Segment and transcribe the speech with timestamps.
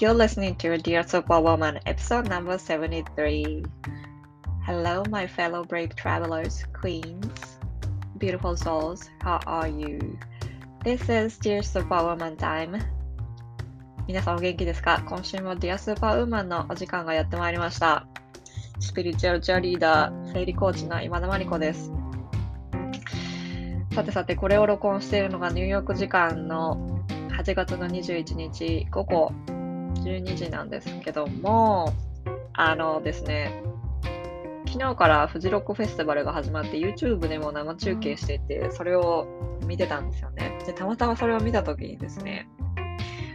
[0.00, 3.64] You're listening to Dear Superwoman, episode number 73.
[4.64, 7.58] Hello, my fellow brave travelers, queens,
[8.16, 9.10] beautiful souls.
[9.20, 10.16] How are you?
[10.84, 12.78] This is Dear Superwoman time.
[14.06, 18.06] 皆さんお元気ですか今週も Dear Superwoman のお時間がやってまいりました。
[18.78, 21.90] スピリチュアルチアリーダー、生理コーチの今田真理子です。
[23.92, 27.02] さてさて、これを録音しているのがニューヨーク時間の
[27.36, 29.32] 8月の21日午後
[30.08, 31.92] 12時なんですけども、
[32.54, 33.62] あのですね、
[34.66, 39.26] 昨日からフジロックフェスティバルが始まって YouTube でも生中継していて、それを
[39.66, 40.58] 見てたんですよね。
[40.66, 42.48] で、たまたまそれを見たときにですね、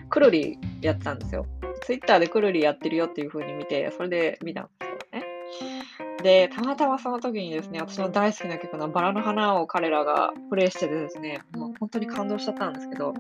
[0.10, 1.46] くるりやってたんですよ。
[1.86, 5.26] Twitter でくるりやってるよっていう風に見て、それで見たんですよね。
[6.22, 13.14] で、たまたまその時にですね、私の大好きな曲のバラの花を彼らがプレイしててですね、もう本当に感動しちゃったんですけど、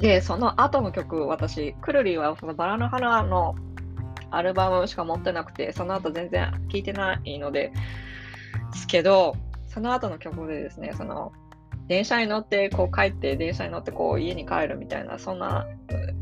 [0.00, 3.54] で、その後の曲、私、くるりはそのバラの花の
[4.30, 7.72] アルバムしか持ってなくて、その後全然聴いてないので、
[8.72, 9.36] ですけど、
[9.68, 11.32] その後の曲でですね、その、
[11.88, 15.66] 電車に乗ってこう帰って電車に乗ってこう家に帰るみたいなそんな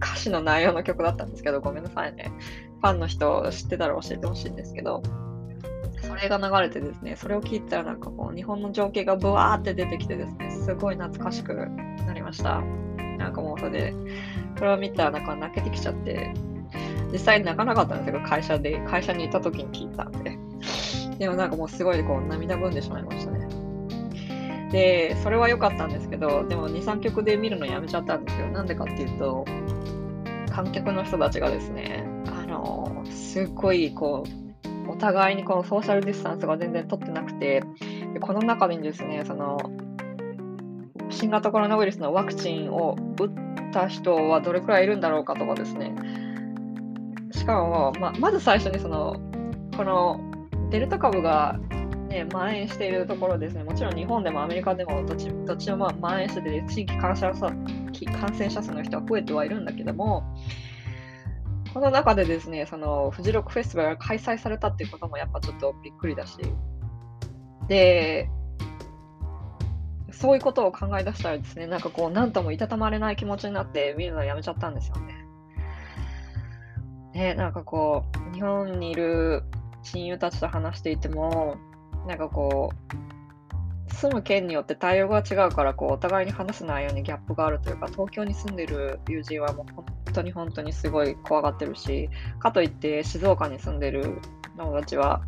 [0.00, 2.30] 歌詞の内容の曲だったんですけどごめんなさいね。
[2.80, 5.02] ファンの人知ってたら教えてほしいんですけど
[6.02, 11.54] それが流れてですねそれを聞いたらなんかこう日本の情景がブワーって出てきてですねすごい懐かしく
[12.06, 12.62] なりました。
[13.16, 13.94] なんかもうそれで、
[14.58, 16.32] これを見たらなんか泣けてきちゃって、
[17.12, 20.38] 実際泣かなかったんですけど、会社で、会社にいた時に聞いたんで。
[21.18, 23.48] でもなんかもうすごいこう涙ぐんでしまいましたね。
[24.70, 28.48] で、それは良かったんですけど、でも2、3曲で見るのやめちゃったんですよ。
[28.48, 29.44] なんでかっていうと、
[30.50, 34.24] 観客の人たちがですね、あの、すっごいこ
[34.86, 37.62] う、お互いにこのソーシャルディスタンスが全然取ってなくて、
[38.12, 39.58] でこの中にですね、その、
[41.10, 43.30] 新型コロナウイルスのワクチンを打っ
[43.72, 45.94] た人はどれくらいいるんだろうかとかですね。
[47.32, 49.20] しかも、ままず最初にその、
[49.76, 50.20] この
[50.70, 51.58] デルタ株が、
[52.08, 57.46] ね、蔓延しているところですね、もちろん日本でもアメリカでもどっちどっちも蔓延してて、新規感染者
[58.18, 60.24] 感染者数の人は増えてはいるんだけども、
[61.72, 66.38] この中でですね、そのフジロックフェスティバルが開催されたっていうこともやっぱちょっとびっくりだし、
[67.68, 68.30] で、
[70.18, 75.14] そういうことを考え出したらですね、なんかこう、なんともいたたまれない気持ちになって見るのをやめちゃったんですよね。
[77.12, 79.42] ね、なんかこう、日本にいる
[79.82, 81.56] 親友たちと話していても、
[82.06, 89.84] なんかこう、住む県によって対応が違うから、こう、お互いに話す内容にギャップがあるというか、東京に住んでる友人はもう本
[90.14, 94.18] 当に本当にすごい怖がってるし、かといって静岡に住んでる
[94.56, 95.22] 友達は、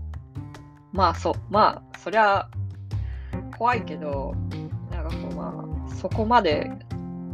[0.92, 2.48] まあそう、まあ、そりゃ
[3.58, 4.34] 怖いけど、
[5.08, 6.70] かこうまあそこまで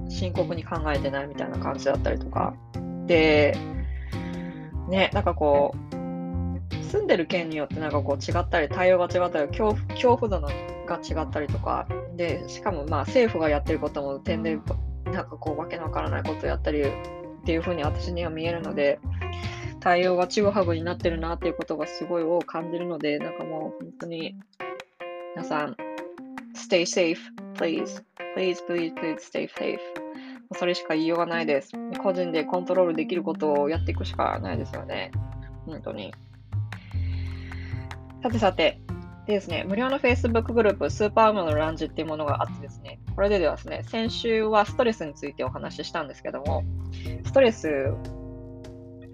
[0.08, 2.54] 深刻に考えてないみたいな感じだったりとか。
[3.06, 3.56] で
[4.88, 10.48] ねなんかこう住んでる県によってなんかこう違ったり対応が違ったり恐怖恐怖度の
[10.86, 11.86] が違ったりとか。
[12.16, 14.58] でしかもまあ政府がやってることも点で
[15.06, 16.84] なんかこうわけのわからないことをやったりっ
[17.44, 19.00] ていうふうに私には見えるので
[19.80, 24.36] 対応がちぐはぐになってるなっていうことがすごい多く感じるのでなんかもう本当に
[25.36, 25.76] 皆さん
[26.54, 27.16] stay safe
[27.54, 28.02] please,
[28.34, 29.78] please, please, please stay safe.
[30.56, 31.72] それしか言いようがないです。
[32.02, 35.10] 個人でコントロールできることをやっていくしかないですよね。
[35.66, 36.12] 本当に。
[38.22, 38.80] さてさて、
[39.26, 46.62] でですね、無料の Facebook グループ、スーパーウムのランジっていうものがあってですね、これでですね、先週はストレスについてお話ししたんですけども、
[47.24, 47.92] ストレス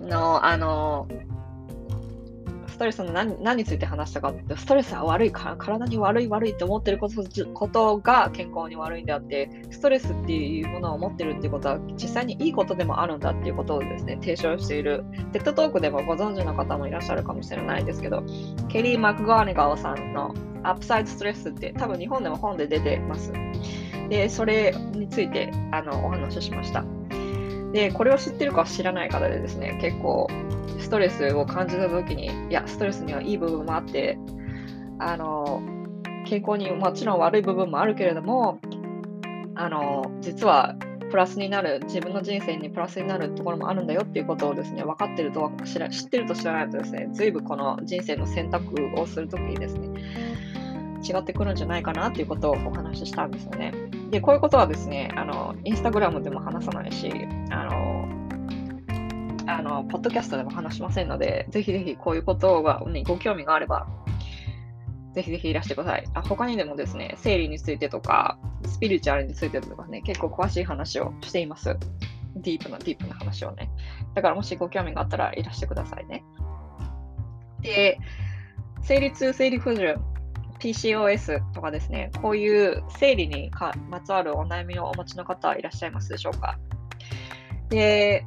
[0.01, 1.07] の、あの、
[2.81, 18.25] トレスの何何について話したかって、ストレスは悪いから、体に悪い悪いって思ってることことが健康に悪いんであって、ストレスっていうものを持ってるっていうことは、実際にいいことでもあるんだっていうことをですね、提唱している、 TED Talk でもご存知の方もいらっしゃるかもしれないですけど、
[18.71, 23.31] ケリー・マクゴニガルさんの Upside of Stress って多分日本でも本で出てます。
[24.09, 26.83] で、それについてあのお話をしました。
[27.73, 30.29] で、これを知ってるか知らない方でですね、結構
[30.79, 34.19] ストレスを感じた時に、いや、ストレスにはいい部分もあって、
[34.99, 35.63] あの、
[36.27, 38.61] 健康にもちろん悪い部分もあるけれども、
[39.55, 40.75] あの、実は
[41.11, 49.89] プラスになる、自分の人生にプラスになるところもあるんだよっていうことをですね、分かってると知ら、知ってると知らないとですね、随分この人生の選択をするときにですね、
[51.03, 53.73] 違ってくるんじゃないかなっていうことをお話ししたんですよね。
[54.11, 57.11] で、こういうことはですね、あの、インスタグラムでも話さないし、
[57.51, 58.09] あの、
[59.47, 63.87] あの、ポッドキャストでも話しませんので、ぜひぜひこういうことが、ね、ご興味があれば、
[65.15, 66.05] ぜひぜひいらしてください。
[66.15, 71.77] あ他にでもですね、生理についてとか、スピリチュアルについてとかね、結構詳しい話をしています。
[72.37, 73.71] ディープなディープな話をね。
[74.15, 76.23] だからもしご興味があったらいらしてくださいね。
[77.63, 77.99] で、
[78.83, 80.01] 生理痛、生理不順、
[80.61, 83.51] PCOS とかですね、こういう生理に
[83.89, 86.59] まつわるお悩みをお持ちの方いらっしゃいますでしょうか。
[87.71, 88.25] で、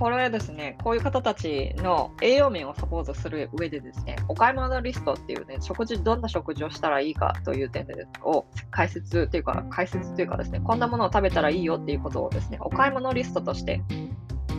[0.00, 13.82] これはですね、こういう方たちの栄養面をサポートする上でですね、お買い物リストっていうね、食事、どんな食事をしたらいいかという点でを解説というか、解説というかですね、こんなものを食べたらいいよっていうことをですね、お買い物リストとして、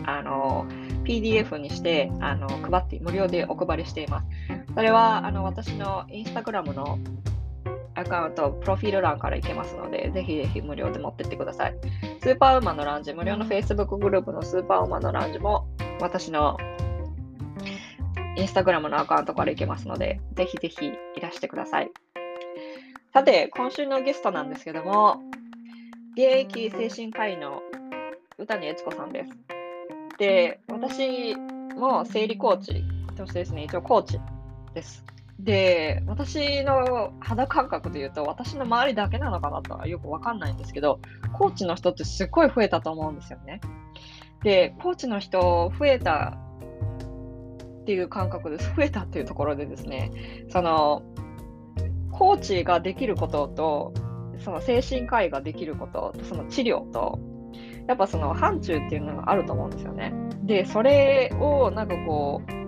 [0.06, 0.68] あの、
[1.04, 4.28] PDF にしてあの配って無料でお配りしています。
[4.74, 6.98] それはあの私のインスタグラムの
[7.96, 11.76] アカウント、プロフィール欄から行けますので、ぜひぜひ無料で持ってってください。
[12.22, 15.68] スーパーウーマンのランジ、無料の Facebook グループのスーパーウーマンのランジも
[16.00, 16.58] 私の
[18.38, 21.92] インスタグラムのアカウントから行けますので、ぜひぜひいらしてください。
[23.14, 25.22] さて、今週のゲストなんですけども、
[26.14, 27.62] 現役精神科医の
[28.38, 29.32] 宇谷悦子さんです。
[30.18, 31.36] で、私
[31.76, 32.84] も生理コーチ
[33.18, 34.20] としてですね、一応コーチ
[34.74, 35.04] です。
[35.40, 41.00] で、私の肌感覚で言うと、私の周りだけなのかなとはよくわかんないんですけど、
[41.34, 43.60] コーチの人ってすっごい増えたと思うんですよね。
[44.44, 46.38] で、コーチの人増えた
[47.82, 48.72] っていう感覚です。
[48.78, 50.12] 増えたっていうところでですね、
[50.50, 51.04] その、
[52.12, 53.94] コーチができることと、
[54.38, 57.20] その精神科医ができることと、その治療と、
[57.88, 60.14] やっぱその範疇っていうのがあると思うんですよね。
[60.44, 62.62] で、それをなんかこう、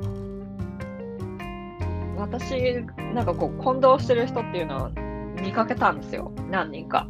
[2.18, 4.90] 私、なんかこう、混同してる人っていうのを
[5.42, 6.32] 見かけたんですよ。
[6.50, 7.08] 何人か。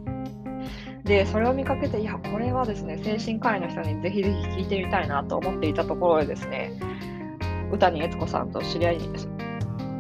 [1.03, 6.71] で、それを見かけて、いや、これはですね、精神科医の人にぜひぜひ聞いてみたいなと思っていたところでですね、
[7.71, 9.09] 宇谷悦子さんと知り合いに、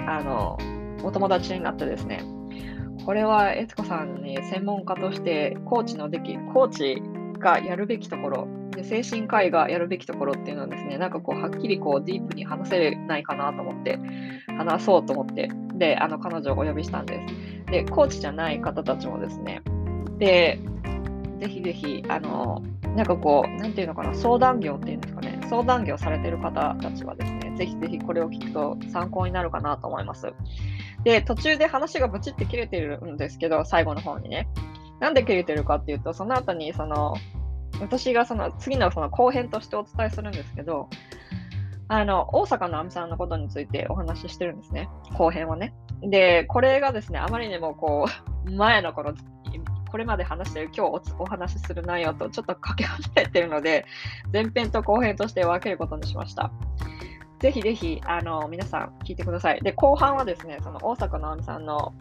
[0.07, 0.57] あの、
[1.03, 2.23] お友達になってですね、
[3.05, 7.03] これは悦子さんに専門家としてコーチのでき、コーチ
[7.37, 13.99] がやるべきところ、で精神科医がやるべきところっていうのはですね、なんかこう、はっきりこう、ディープに話せないかなと思って、
[14.57, 17.21] 話そうと思って、で、あの、彼女をお呼びしたんで
[17.65, 17.71] す。
[17.71, 19.61] で、コーチじゃない方たちもですね、
[20.17, 20.59] で、
[21.39, 22.63] ぜひぜひ、あの、
[22.95, 30.33] なんかこう、なんていうのかな、相談業っていうんですかね、相談業されてる方たちはですね、ぜひぜひこれを聞くと参考になるかなと思います。
[31.03, 34.47] で、途中で話がブチって切れてるんですけど、最後の方にね。
[34.99, 37.15] なんで切れてるかっていうと、その後にその
[37.81, 40.89] 私がその次のその後編としてお伝えするんですけど、
[41.87, 45.73] あの大阪の亜美さんのことについてお話ししてるんですね、後編はね。
[46.01, 48.07] で、これがですね、あまりにもこ
[48.45, 49.13] う前の頃、
[49.91, 53.85] これまで話してる今日お話しする内容とちょっとかけ離れてるので、
[54.31, 56.51] 前編と後編として分けることにしました。
[57.39, 59.61] ぜひぜひあの皆さん聞いてください。
[59.61, 61.93] で、後半はですね、その大阪の亜美さんの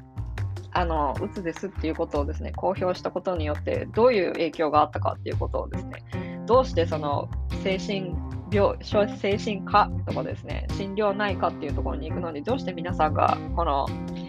[0.72, 7.28] あの、うつですっていうことをですね、公表したことによって、どういう影響があったかっていうことをですね、どうしてその
[7.62, 8.14] 精神
[8.52, 13.86] 病、精神科とかですね、心療内科っていうところに行くのに、どうして皆さんが、この、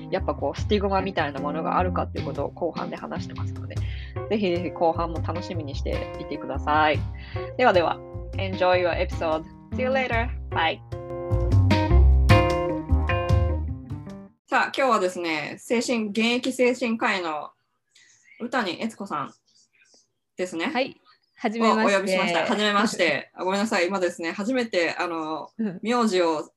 [0.10, 3.76] やっぱこう、スティグマみたいなものがあるかっていうことを後半で話してますので、
[4.30, 7.00] ぜひぜひ後半も楽しみにしていてください。
[7.58, 8.00] ではでは、
[8.38, 9.44] Enjoy your episode.
[9.74, 10.30] See you later.
[10.50, 10.80] Bye.
[14.54, 17.50] さあ、今日はですね、精神、現役精神科医の
[18.40, 19.34] 宇谷悦子さん
[20.38, 20.68] ですね。
[20.68, 20.96] はい。
[21.36, 21.96] はじめまして。
[21.96, 22.40] お呼びしました。
[22.42, 23.32] はじめまして。
[23.44, 23.88] ごめんなさい。
[23.88, 25.50] 今ですね、初めて、あの、
[25.82, 26.52] 名字を、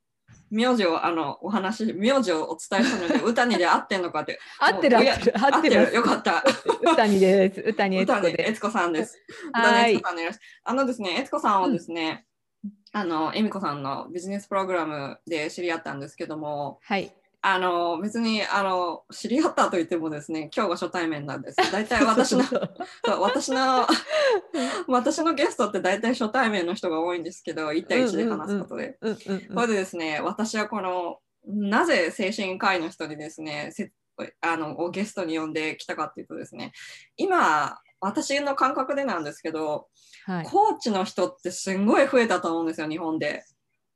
[0.51, 4.41] 名字を、あの、お話、名字をお伝えしたので、 宇谷で合ってんのかって。
[4.59, 5.33] 合ってる、合ってる。
[5.43, 5.95] 合ってる。
[5.95, 6.45] よかった。
[6.83, 7.61] 宇谷です。
[7.63, 8.51] 宇谷悦子です。
[8.51, 9.19] 悦子さんです。
[9.49, 12.27] 宇谷悦子さんでいらっしゃあのですね、悦子さんはですね、
[12.93, 17.11] あの、恵美子さんのビジネスプログラムで知り合ったんですけども、はい。
[17.49, 21.57] あの別にあの知り合ったと言ってもですね今日が初対面なんです。
[21.71, 22.43] 大体私の
[23.21, 23.87] 私の
[24.89, 28.99] 私のゲストって大体初対面の人が多いんですけど1対1で話すことで。
[29.01, 33.73] それでですね私はこのなぜ精神科医の人にですね
[34.41, 36.73] あのをゲストに呼んできたかっていうとですね
[37.17, 39.87] 今私の感覚でなんですけど、
[40.25, 43.45] はい、コーチの人ってすんごい増えたと思うんですよ日本で。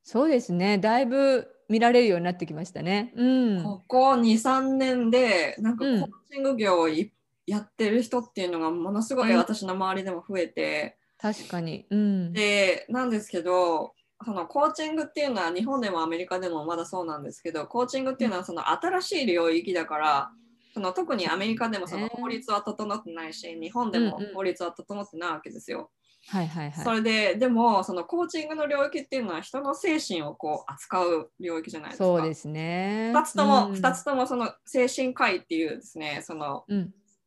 [0.04, 3.12] そうですねだいぶ見られるようになってきましたね。
[3.16, 13.92] うん、ここ23年でなんかコーチング業をやってる人っていうのがものすごい私の周りでも増えて、うん、確かに、うん、でなんですけど
[14.24, 20.30] そのコーチングっていうのは日本でもアメリカでもまだそうなんですけどコーチングっていうのはその新しい領域だから
[20.74, 25.90] その特にアメリカでもその法律は整ってないし日本でも法律は整ってないわけですよ。
[26.30, 32.04] はいはいはい、それででもそのコーチングの領域っていうのは人の精神をこう扱う領域じゃないですか。
[32.04, 33.12] そうですね。
[33.12, 36.64] 2つとも、うん、2つともその精神科医っていうですねその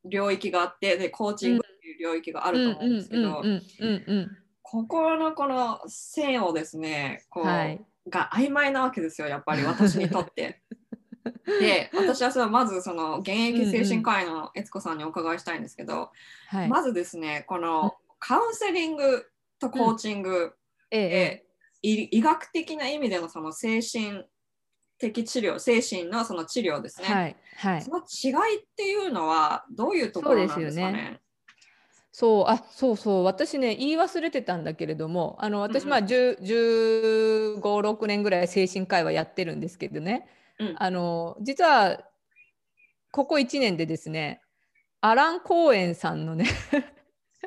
[0.05, 3.45] 領域があってでコーチングっていう領域があると思うんですけど、うん。
[3.45, 3.61] うん。
[3.79, 4.03] うん。
[4.07, 4.37] うん。
[4.61, 7.81] 心のこの線をですね、こう、はい。
[8.09, 10.61] が曖昧なわけですよ、やっぱり私にとって。
[11.59, 16.11] で、私はそのまずその現役精神科医の悦子さんにお伺いしたいんですけど、
[16.47, 16.67] はい。
[16.69, 17.95] まずですね、この
[18.25, 19.25] カウンセリング
[19.59, 20.53] とコーチング、
[20.89, 21.45] ええええ。
[21.81, 24.23] 医医学的な意味でのその精神
[24.97, 27.07] 的治療、精神のその治療ですね。
[27.09, 27.81] えはいはい。
[27.81, 27.91] そ。
[27.91, 31.19] の違いっていうのはどういうところなんですかね？
[32.13, 33.23] そうあそうそう。
[33.25, 35.89] 私ね言い忘れてたんだけれどもあの私うんうん。
[35.89, 40.75] まあ1 5 6年ぐらい精神科医はやってるんですけどね、うん。
[40.77, 41.99] あの実は
[43.11, 44.41] ここ1年でですね
[45.01, 46.45] アラン・コーエンさんのね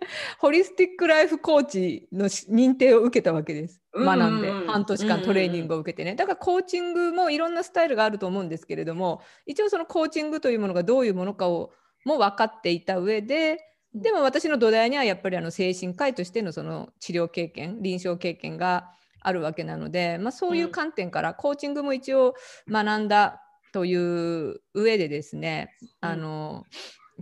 [0.39, 3.81] ホリスティック・ライフ・コーチのし認定を受けたわけです。
[3.95, 4.67] 学んでうん。
[4.67, 6.15] 半年間トレーニングを受けてね。
[6.15, 11.73] だからコーチングもいろんなスタイルがあると思うんですけれども一応そのコーチングというものがどういうものかを
[12.05, 13.59] も分かっていた上で
[13.95, 22.35] でも私の土台にはやっぱりあの精神科医としてのその治療経験臨床経験があるわけなので、まあ、そういう観点からコーチングも一応
[22.69, 26.11] 学んだという上でですね、うん。
[26.11, 26.65] あの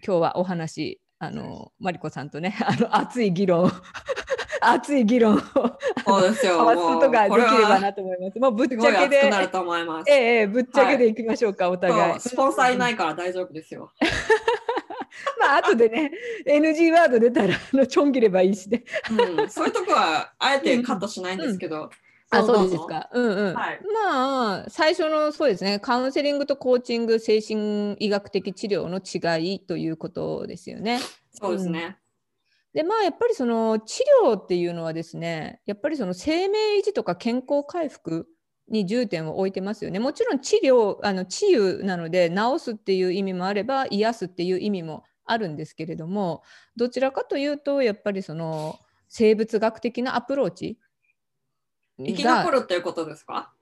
[0.05, 3.71] 今日はお話あのマリコさんとね あの熱い議論
[4.61, 5.41] 熱い議論を
[6.07, 6.53] そうですよ。
[6.65, 8.39] 交わすことができればなと思います。
[8.39, 10.11] もうぶっちゃけでなると思います。
[10.11, 12.21] ええええぶっちゃけでいきましょうか、お互い。
[12.21, 13.93] スポンサーいないから大丈夫ですよ。
[15.41, 16.11] まあ後でね
[16.47, 18.85] NG ワード出たらあのちょん切ればいいしね。
[19.11, 21.91] うん、そういうとこはあえてカットしないんですけど。
[22.39, 22.87] あそうです。
[22.87, 23.09] か。
[23.13, 23.55] うんうん。
[23.55, 31.01] はいまあ最初のそうですねカウンセリングとコーチング精神医学的治療の違いということですよね。
[31.33, 31.99] そうですね。
[32.73, 38.27] でまあやっぱりその治療っていうのはですねやっぱりその生命維持とか健康回復
[38.69, 39.99] に重点を置いてますよね。
[39.99, 46.43] もちろん治療あの治癒なので治すっていう意味もあれば癒すっていう意味もあるんですけれども
[46.77, 50.79] どちらかというとやっぱりその生物学的なアプローチ
[51.99, 53.53] 生きが残るっていうことですか？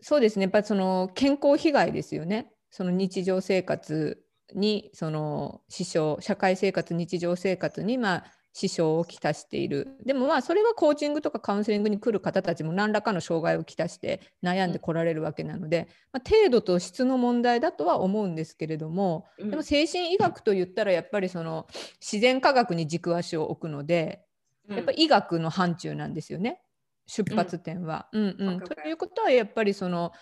[0.00, 0.44] そうですね。
[0.44, 2.52] やっぱりその健康被害ですよね。
[2.70, 4.22] その日常生活
[4.54, 9.88] にその支障社会生活日常生活にまあ支障をきたしている。
[10.04, 19.50] でもまあそれはコーチングとかカウンセリングに来る方たちも何らかの障害をきたして悩んでこられるわけなので、まあ、程度と質の問題だとは思うんですけれどもうん。
[19.50, 21.66] でも精神医学といったらやっぱりその
[22.00, 24.24] 自然科学に軸足を置くので
[24.68, 26.60] やっぱり医学の範疇なんですよね
[27.08, 28.08] 出発点は。
[28.12, 28.56] うんうん。
[28.58, 30.12] OK, OK ということはやっぱりその、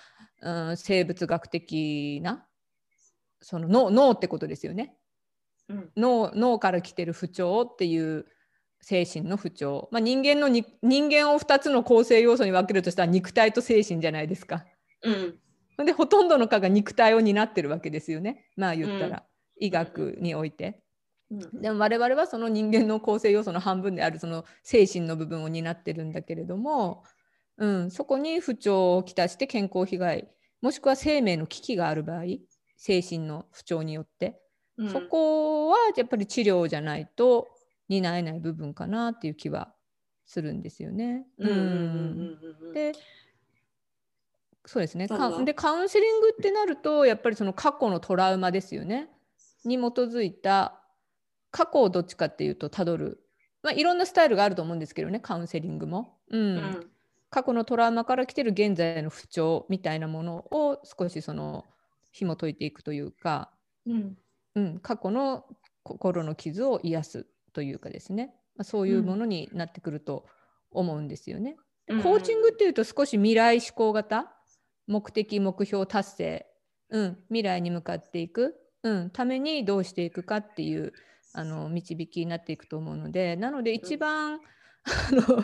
[0.40, 2.46] うん、生物学的な
[3.42, 4.96] その脳脳ってことですよね。
[5.68, 5.90] うん。
[5.96, 8.26] 脳脳から来てる不調っていう
[8.80, 14.64] 精神の不調、まあ、人間のに人間を2つの構成要素に分けるとしたら肉体と精神じゃないですか。
[15.02, 15.84] うん。
[15.84, 18.48] でほとんどの科が肉体を担ってるわけですよね。
[18.56, 19.24] まあ言ったら、
[19.58, 20.82] 医学において。
[21.30, 27.02] うんでも我々はその人間の構成要素の半分であるその精神の部分を担ってるんだけれども、
[27.56, 30.28] うん、そこに不調をきたして健康被害
[30.62, 32.24] もしくは生命の危機がある場合
[32.76, 34.38] 精神の不調によって、
[34.76, 34.90] うん。
[34.90, 37.48] そこはやっぱり治療じゃないと
[37.88, 39.72] 担えない部分かなっていう気は
[40.26, 41.24] するんですよね。
[42.74, 42.92] で
[44.64, 45.06] そうですね。
[45.44, 49.08] でカウンセリングってなるとやっぱりその過去のトラウマですよね。
[49.64, 50.82] に基づいた
[51.56, 53.18] 過去をどっちかっていうとたどる、
[53.62, 56.40] まあ、いろんなスタイルがあると思うんですけどねカウンセリングも、うん。
[56.40, 56.86] うん。
[57.30, 61.64] 過去のトラウマから来てる現在の不調みたいなものを少しその
[62.12, 63.50] 紐解いていくというか、
[63.86, 64.18] うん。
[64.54, 65.46] うん、過去の
[65.82, 70.26] 心の傷を癒すというかですね、まあ、そういうものになってくると
[70.70, 71.56] 思うんですよね。
[71.88, 72.02] うん。
[72.02, 74.30] コーチングっていうと少し未来志向型？
[74.86, 76.46] 目的目標達成、
[76.90, 80.92] うん、未来に向かっていく、うん、ためにどうしていくかっていう
[81.36, 84.40] あの導きになっていくと思うのでなので一番、
[84.84, 85.42] あの 底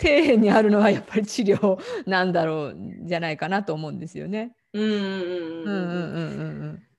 [0.00, 4.54] 辺にあるのはやっぱり治療なんだろうじゃないかなと思うんですよね。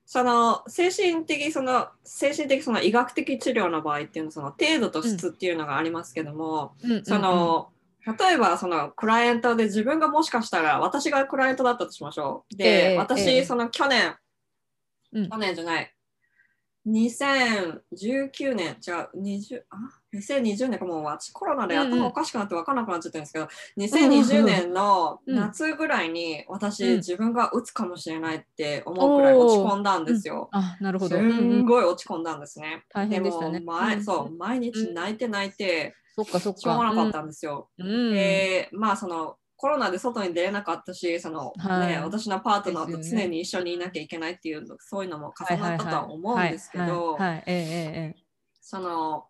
[0.08, 7.70] その精神的その精神的その医学的治療の場合っていうのその程度と質っていうのがありますけども、その
[8.18, 12.56] 例えばそのクライアントで自分がもしかしたら私がクライアントだったとしましょう。
[12.56, 13.40] で、えー、私、え。
[13.40, 14.14] ー、その去年、
[15.12, 15.95] うん、去年じゃない
[16.86, 19.76] 2019年、じゃあ20あ
[20.14, 21.98] 2020年かもう私コロナでうんうん。
[21.98, 25.34] 頭おかしくなって分からなくなっちゃってるんですけど、2020年のうん。
[25.34, 26.96] 夏ぐらいに私、うん。
[26.98, 30.48] 自分が打つかもしれないって思うくらい落ち込んだんですよ。
[30.52, 31.16] あなるほど。
[31.16, 31.58] すうんうん。
[31.62, 32.84] んごい落ち込んだんですね。
[32.92, 33.60] 大変でしたね。
[33.60, 34.04] も前うん。
[34.04, 36.94] そう毎日泣いて泣いてそっかそっしょうがか。
[36.94, 37.68] なかったんですよ。
[37.78, 37.86] うん。
[37.86, 38.14] うん。
[38.14, 41.88] でまあそのコロナで外に出れなかったしその、はい。
[41.88, 47.16] ね、私のパートナーと常に一緒にいなきゃいけないっていうのそういうのも重なったとは思うんですけどはいはいはい。
[47.18, 48.22] はいはいええええええ。
[48.60, 49.26] その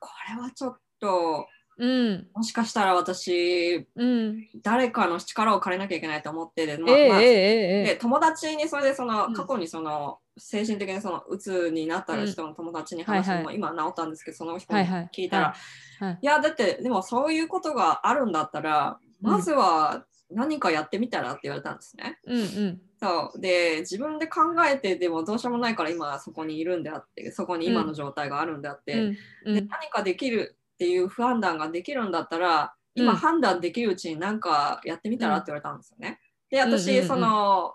[0.00, 1.46] これはちょっと
[1.78, 2.28] うん。
[2.34, 4.48] もしかしたら私うん。
[4.62, 9.34] 誰かの力を借りなきゃいけないと思ってで、ままあえ友達にそれでそのうん。
[9.34, 15.10] 過去にその精神的にそのうつになった人の友達に話してはいも今治ったんですけどその人にはいはい。
[15.14, 15.54] 聞いたら、は
[16.00, 16.04] い。
[16.04, 16.18] はい。
[16.20, 22.18] いやだってでもそういうことがあるんだったらうんまずは何かやってみたらって言われたんですね。
[22.24, 22.80] うんうん。
[23.00, 23.40] そう。
[23.40, 29.16] で自分で考えてでもどうしようもないから今そこにいるんであってそこに今の状態があるんであって、うん。
[29.46, 29.54] うん。
[29.54, 33.18] で何かできるっていう判断ができるんだったら今うん。
[33.18, 36.20] 判断できるうちに何かやってみたらって言われたんですよね。
[36.50, 37.74] で私、その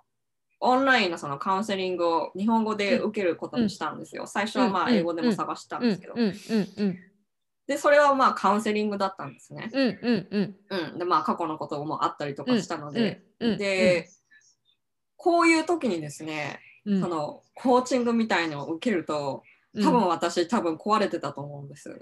[0.60, 4.28] オンラインのそのカウンセリングを日本語で受けることにしたんですよ。
[4.28, 6.16] 最初はまあうん英語でも探したんですけど。
[7.68, 9.72] うんうんうんでそれはまあカウンセリングだったんですね。
[9.74, 14.08] うんうんうんうん、でまあ過去のこともあったりとかしたので、うんうんで、
[15.16, 19.42] こういう時にですね、うんそのコーチングみたいのを受けると
[19.82, 22.00] 多分私、多分壊れてたと思うんです。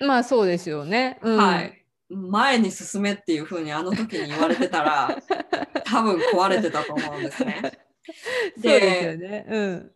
[0.00, 1.18] まあそうですよね。
[1.22, 1.82] うんはい。
[2.08, 5.16] 前に進めっていうふうにあの時に言われてたら
[5.84, 7.62] 多分壊れてたと思うんですね。
[8.54, 9.46] そうですよね。
[9.48, 9.92] うん。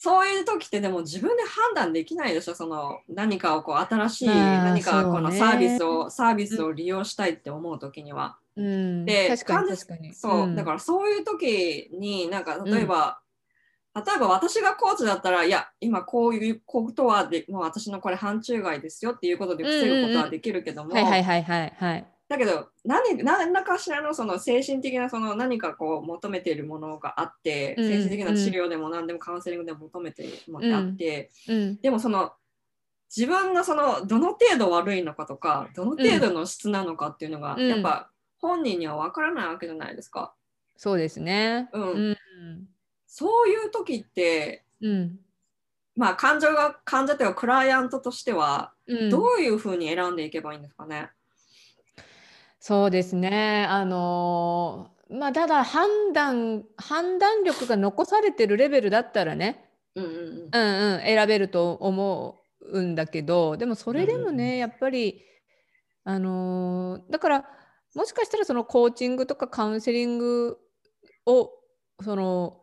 [0.00, 8.38] そういう時ってでも自分で判断できないでしょその何かをこう新しいまあ何かこのサービスを、サービスを利用したいって思う時には。
[8.56, 9.26] うん、で。
[10.14, 13.20] そう、んだからそういう時になんか例えば、
[13.96, 22.06] 例えば私がコーチだったらいや今こういうことはでもう私のこれ範疇外ですよっていうことで防ぐことはできるけども、はいはいはいはいはい。
[22.28, 32.32] だけど何何らかしらのその精神的なその何かこう求めているものがあって、うん精神的な治療でも何でもカウンセリングでも求めているものがあって、うんでもその
[33.14, 37.68] 自分のそのどの程度悪いのかとかどの程度の質なのかっていうのが、うん。
[37.68, 40.34] やっぱ本人には分からないわけじゃないですか。
[40.76, 41.70] そうですね。
[41.72, 41.82] うん。
[41.82, 42.16] うん。
[43.06, 45.18] そういう時ってうん。
[45.96, 49.10] まあ患者が患者というかクライアントとしてはうん。
[49.10, 51.10] どういうふうに選んでいけばいいんですかね？
[52.60, 53.66] そうですね。
[53.68, 60.18] あのーまあただ判断判断力が残されてるレベルだったらね、うんうんうん
[60.52, 65.22] うんうん、選べると思うんだけどでもそれでもうんうんねやっぱり
[66.04, 67.44] あのーだから
[67.94, 70.58] もしかしたらそのコーチングとかカウンセリング
[71.24, 71.52] を
[72.04, 72.60] その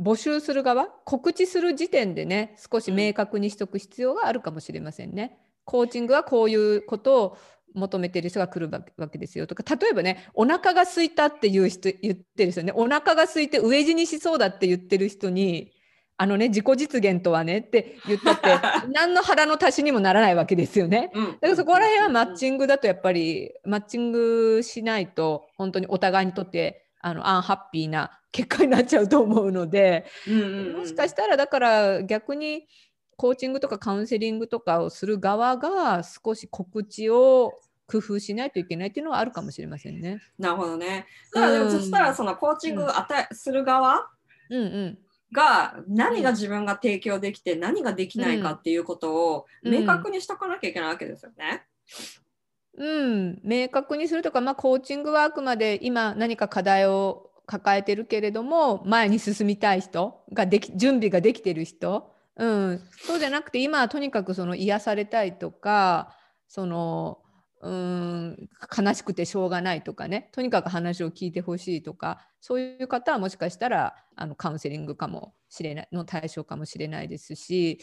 [0.00, 5.38] 募集する側告知する時点でね少し明確にしておく必要があるかもしれませんね。
[5.64, 7.38] コーチングはこういうことを
[7.74, 15.72] 求めている人が来るわけですよとか例えばねお腹が空いたっていう人言ってる人ねお腹が空いて飢え死にしそうだって言ってる人に
[16.16, 18.56] あのね自己実現とはねって言ったって
[18.92, 21.10] 何の腹の足しにもならないわけですよね。
[21.12, 21.24] うん。
[21.24, 30.06] だからそこら辺はマッチングだとやっぱりマッチングしないと本当にお互いにとってあのアンハッピーな結果になっちゃうと思うので
[30.76, 32.66] もしかしたらだから逆に
[33.16, 37.52] コーチングとかカウンセリングとかをする側が少し告知を
[37.86, 40.20] 工夫しないといけないっていうのはあるかもしれませんね。
[40.38, 41.06] なるほどね。
[41.32, 44.08] だからそしたらそのコーチングを与えする側
[44.50, 44.98] うんうん
[45.32, 51.64] が何が自分が提供できて何ができないかっていうことをうん明確にしとかなきゃいけないわけですよね。
[52.76, 66.16] うん、明確にするとか、まあ、コーチングはあくまで今何か課題を抱えてるけれども前に進みたい人ができ準備ができてる人、うん、そうじゃなくて今はとにかくその癒されたいとか
[66.48, 67.18] その
[67.64, 77.78] うん悲しくてしょうがないとかねとにかく話を聞いてほしいとかそういう方はもしかしたらあのカウンセリングかもしれないの対象かもしれないですし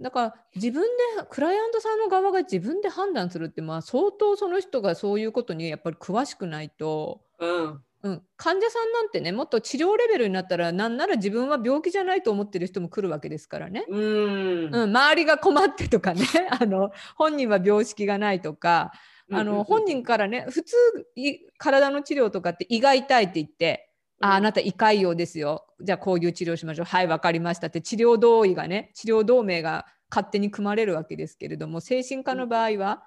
[0.00, 0.88] だから自分で
[1.28, 7.82] クライアントさんの側が自分で判断するってまあ相当その人がそういうことにやっぱり詳しくないと、うん。
[8.02, 13.84] うん、患者さんなんてねもっと治療レベルになったらなんなら自分は病気じゃないと思ってる人も来るわけですからね。
[13.88, 14.64] うん。
[14.66, 16.24] うん、周りが困ってとかね。
[16.60, 18.92] あの本人は病識がないとか。
[19.32, 20.76] あの本人からね普通
[21.16, 23.90] い体の治療とかって胃が痛いって言って
[24.22, 25.66] 「ああなた胃潰瘍ですよ。
[25.80, 26.84] じゃあこういう治療しましょう。
[26.84, 27.80] はい分かりました」って。
[27.80, 33.02] 治療同意がね治療同盟が勝手に組まれるわけですけれども精神科の場合は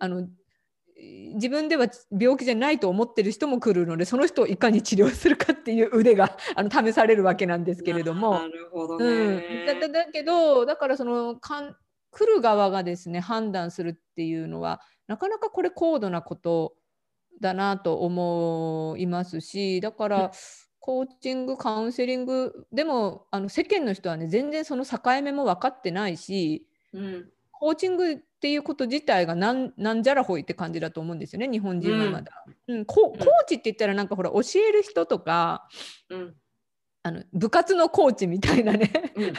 [0.00, 0.26] あの
[1.34, 8.34] 自分では病気じゃないと思ってる人も来るのでその人をいかに治療するかっていう腕が あの試されるわけなんですけれども。
[8.34, 9.64] なるほどうん、ね。
[9.66, 11.76] だだだけどだからそのかん
[12.10, 16.76] 来る側がですね判断するっていうのはなかなかこれ高度なこと
[17.40, 20.30] だなと思いますしだから
[20.78, 27.30] コーチングカウンセリングでもあの世間の人はね全然その境目も分かってないしうん。
[27.50, 32.44] コーチングっていうこと自体がなんなんじゃらほいって感じだと思うんですよね日本人はまだ。
[32.68, 35.66] うんココーチって言ったらなんかほら教える人とか
[36.10, 36.34] うん。
[37.06, 39.32] あの部活のコーチみたいなねうんうん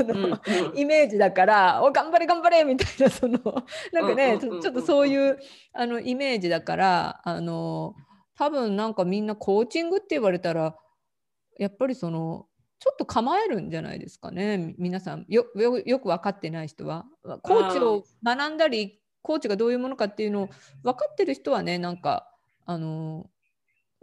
[0.00, 0.32] うんうん
[0.72, 3.38] うんイメージだから「お頑張れ頑張れ!」みたいなその
[3.92, 5.38] なんかねちょっとそういう
[5.72, 7.94] あのイメージだからあの
[8.36, 10.76] 多分なんかみんなコーチングって言われたら
[11.58, 12.46] やっぱりその
[12.84, 14.58] ちょっと構えるんじゃないですかね。
[14.58, 17.06] み皆さんよく分かってない人は。
[17.42, 20.48] コーチを学んだりコーチがどういうものかっていうのを
[20.82, 22.30] 分かってる人はねなんか
[22.66, 23.30] あの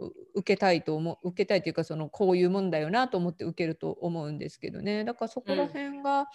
[0.00, 5.04] う受けたいと思う受けたいというかそのこういうもんだよなと思って受けると思うんですけどね。
[5.04, 6.26] だからそこら辺が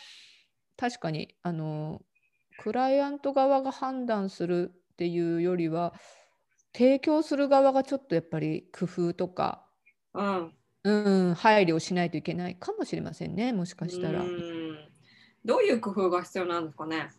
[0.77, 2.01] 確かに、あの
[2.59, 5.93] クライアント側が判断するっていうよりは
[6.73, 9.65] 提供する側がちょっとやっぱり工夫とか、
[10.13, 10.53] うん
[10.87, 14.21] うん、配慮をしないといけないかもしれませんねもしかしたら。
[14.21, 14.77] うん。
[15.43, 17.09] どういう工夫が必要なんですかね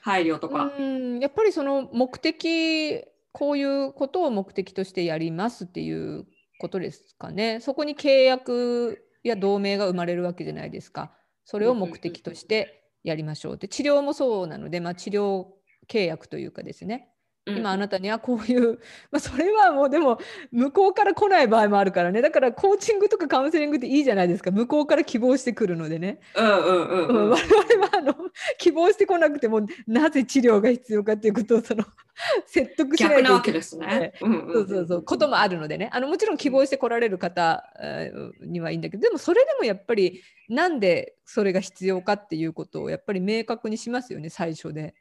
[0.00, 0.72] 配慮とか。
[0.78, 3.02] うんやっぱりその目的
[3.32, 6.26] こういうことを目的としてやりますっていう
[6.60, 7.58] ことですかね。
[7.60, 11.12] そこに契約や同盟が生まれるわけじゃないですか。
[11.44, 13.54] それを目的としてやりましょう。
[13.54, 15.46] って治療もそうなので、まあ、治療
[15.88, 17.08] 契約というかですね
[17.46, 18.78] 今あなたにはこういう、
[19.12, 20.18] まあ、それはもうでも
[20.50, 22.22] 向こうから来ない場合もあるからね。
[22.22, 24.50] だからコーチングとかカウンセリングっていいじゃないですか。
[24.50, 28.14] 向こうから希望してくるのでね、うんうんうん我々はあの
[28.58, 31.84] 希望してこなくてもなぜ治療が必要かっていうことをその
[32.46, 34.14] 説得しないといけないわけですね。
[34.22, 35.02] うんうんそうそうそう。
[35.02, 35.90] こともあるのでね。
[35.92, 44.94] あのもちろん希望して来られる方えーにはいいんだけどでもそれでもやっぱりなんでそれが必要かっていうことをやっぱり明確にしますよね最初で。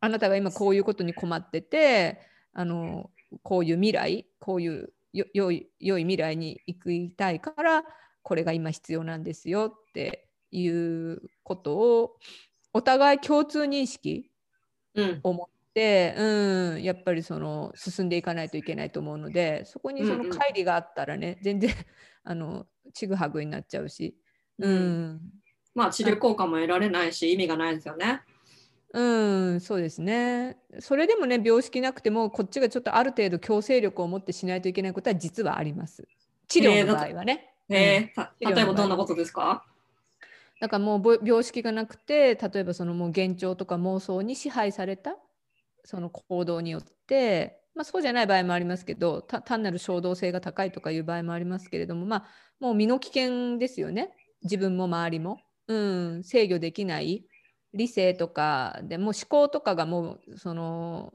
[0.00, 2.20] あなたが今こういうことに困ってて
[2.52, 3.10] あの
[3.42, 7.84] こういう未来こういうよ良い良い未来に行きたいから
[8.22, 12.16] これが今必要なんですよっていうことを
[12.72, 14.30] お互い共通認識
[14.94, 15.20] うん。
[15.22, 20.26] 思って、うん、やっぱりその進んでいかないといけないと思うのでそこにそのうん。
[20.26, 21.70] うん乖離があったらね、全然
[22.24, 24.16] あのちぐはぐになっちゃうし、
[24.58, 24.70] うん。
[24.70, 25.20] うん。
[25.74, 28.22] まあ治療効果も得られないし意味がないですよね。
[28.92, 30.56] うん、そうですね。
[30.80, 36.08] それでもね病識なくてもこっちがちょっとある程度強制力を持ってしないといけないことは実はあります。
[36.48, 37.54] 治療の場合はね。
[37.68, 39.64] えーた治療の例えばどんなことですか？
[40.60, 45.16] だからもうぼ病識がなくて例えばそのもう幻聴とか妄想に支配された
[45.84, 52.24] その行動によって、まあ、そうじゃない場合もありますけどた単なる衝動性が高いとかいう場合もありますけれどもまあ
[52.58, 54.10] もう身の危険ですよね。
[54.42, 57.24] 自分も周りも、うん、制御できない
[57.74, 61.12] 理性とかでもう思考とかがもうその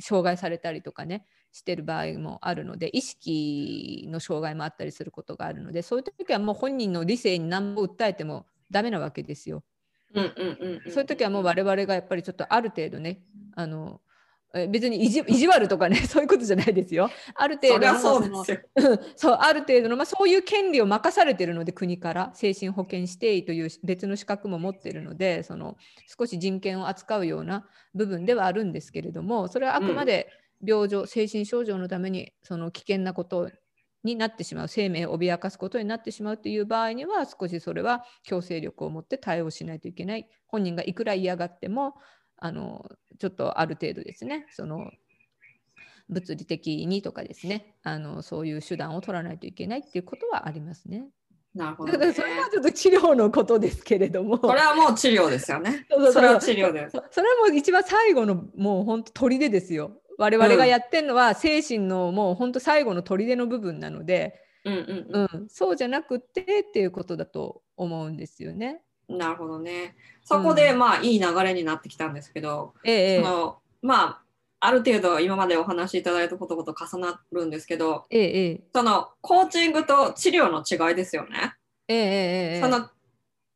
[0.00, 9.64] 障害されたりとかねしてる場合もあるので意識の障害もあったりすることがあるのでそういう時はもう本人の理性に何も訴えてもダメなわけですよ。
[10.90, 13.20] そういう時はもう我々がやっぱりちょっとある程度ね
[13.54, 14.09] あのえ
[14.68, 17.08] 別に意地意地悪とかね そういうことじゃないですよ。
[17.34, 18.44] ある程度の
[19.16, 25.76] そうある程度の、まあ、そういう権利を任されてるので国から精神保健指定医という別の資格も持ってるのでその
[26.18, 30.28] 少し人権を扱うような部分ではあるんですけれどもそれはあくまで
[30.64, 33.50] 病状、精神症状のためにその危険なこと
[34.02, 40.26] になってしまう生命を脅かすことになってしまうという場合には少しそれは強制力を持って対応しないといけない。
[40.46, 41.94] 本人がいくら嫌がっても
[42.40, 44.90] あのちょっとある程度ですねその
[46.08, 51.06] 物理的にとかですねあのそういう手段を取らないといけないっていうことはありますね。
[51.54, 52.12] なるほだどね。
[52.14, 55.86] それはちょっと治療のことですけれどもこれはもう治療ですよね。
[55.90, 56.92] そうそうそうそれは治療です。
[56.92, 60.00] そそれはもう一番最後のもう本当砦ですよ。
[60.18, 68.82] 我々がやってるのは精神のもう本当最後の砦の部分なので、うんうんうん、そうじゃなくってっていうことだと思うんですよね。
[69.10, 69.18] うん。
[69.18, 69.96] なるほどね。
[70.24, 74.22] そこで、うんまあいい流れになってきたんですけど、ええそのまあ
[74.60, 81.54] ある程度今までお話しいただいたことこと重なるんですけど、ええええそのコーチングと治療の違いですよね。
[81.88, 82.88] ええその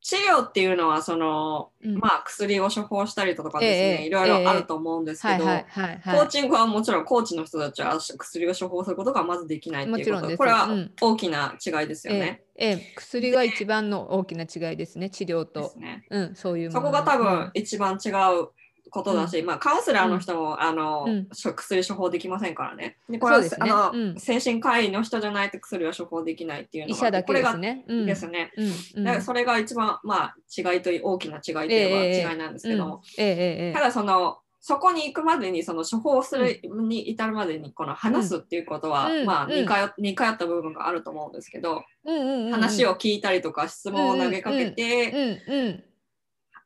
[0.05, 1.97] 治療っていうのはその、うん。
[1.97, 5.65] まあ薬を処方したりとかですね、ええいろいろあると思うんですけど、コはい。
[6.05, 10.91] ーチングはもちろんコーチの人たちは薬を処方することがまずできないっていうこと、これはうん。
[11.01, 12.19] 大きな違いですよね。
[12.55, 15.79] ええええ薬が一番の大きな違いですね治療でとす。
[15.79, 16.05] ね。
[16.11, 17.51] うん、そういうもそのこが多分うん。
[17.55, 18.49] 一番違う
[18.95, 21.27] ことだし、まあ、カウンセラーの人も、あのうん。
[21.29, 22.97] 薬処方できませんからね。
[23.09, 23.49] でこれは、ね。
[23.59, 24.19] あのうん。
[24.19, 27.39] 精神科医の人じゃないと薬は処方できないっていうのがこね。
[27.39, 28.53] れがですね。
[28.55, 28.71] うん。
[28.95, 29.03] うん。
[29.03, 33.01] だからそれが一番、まあ、違いという大きな違いといえば違いなんですけども、うん。
[33.17, 33.73] ええええええ。
[33.73, 39.25] ただそのそこに行くまでにその処方するに至るまでにこの話すっていうことは、うん。
[39.25, 39.51] まあうん。
[39.51, 45.83] 似通似通った部分があると思うんですけど、うんうんうん話を聞いたりとか質問を投げかけて、うんうん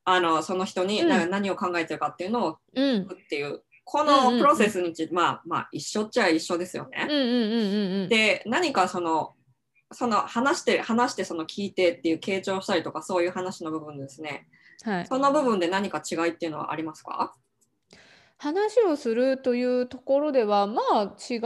[0.05, 2.83] あのその人に何を考えてるかっていうのをうん。
[3.03, 8.07] 聞くっていうこのプロセスについて、まあまあ一緒っちゃ一緒ですよね。
[8.07, 9.33] で何かその
[9.91, 14.47] その話して話してその聞いてっていう傾聴したりとかそういう話の部分ですね。
[14.83, 17.33] はい、その部分で何か違いっていうのはありますか？
[18.37, 21.39] 話をするというところではまあ違い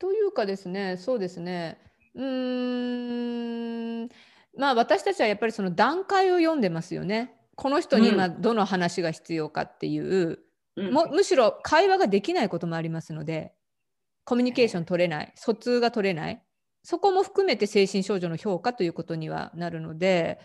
[0.00, 0.96] というかですね。
[0.96, 1.78] そうですね。
[2.16, 4.08] うーん。
[4.58, 7.36] まあ私たちはやっぱりその段階を読んでますよね。
[7.56, 10.40] この人に今どの話が必要かっていう、
[10.76, 10.92] うん。
[10.92, 13.52] もむしろ会話ができないこともありますので
[14.24, 16.42] コミュニケーション取れない疎通が取れない
[16.82, 20.40] そこも含めて精神症状の評価ということにはなるので、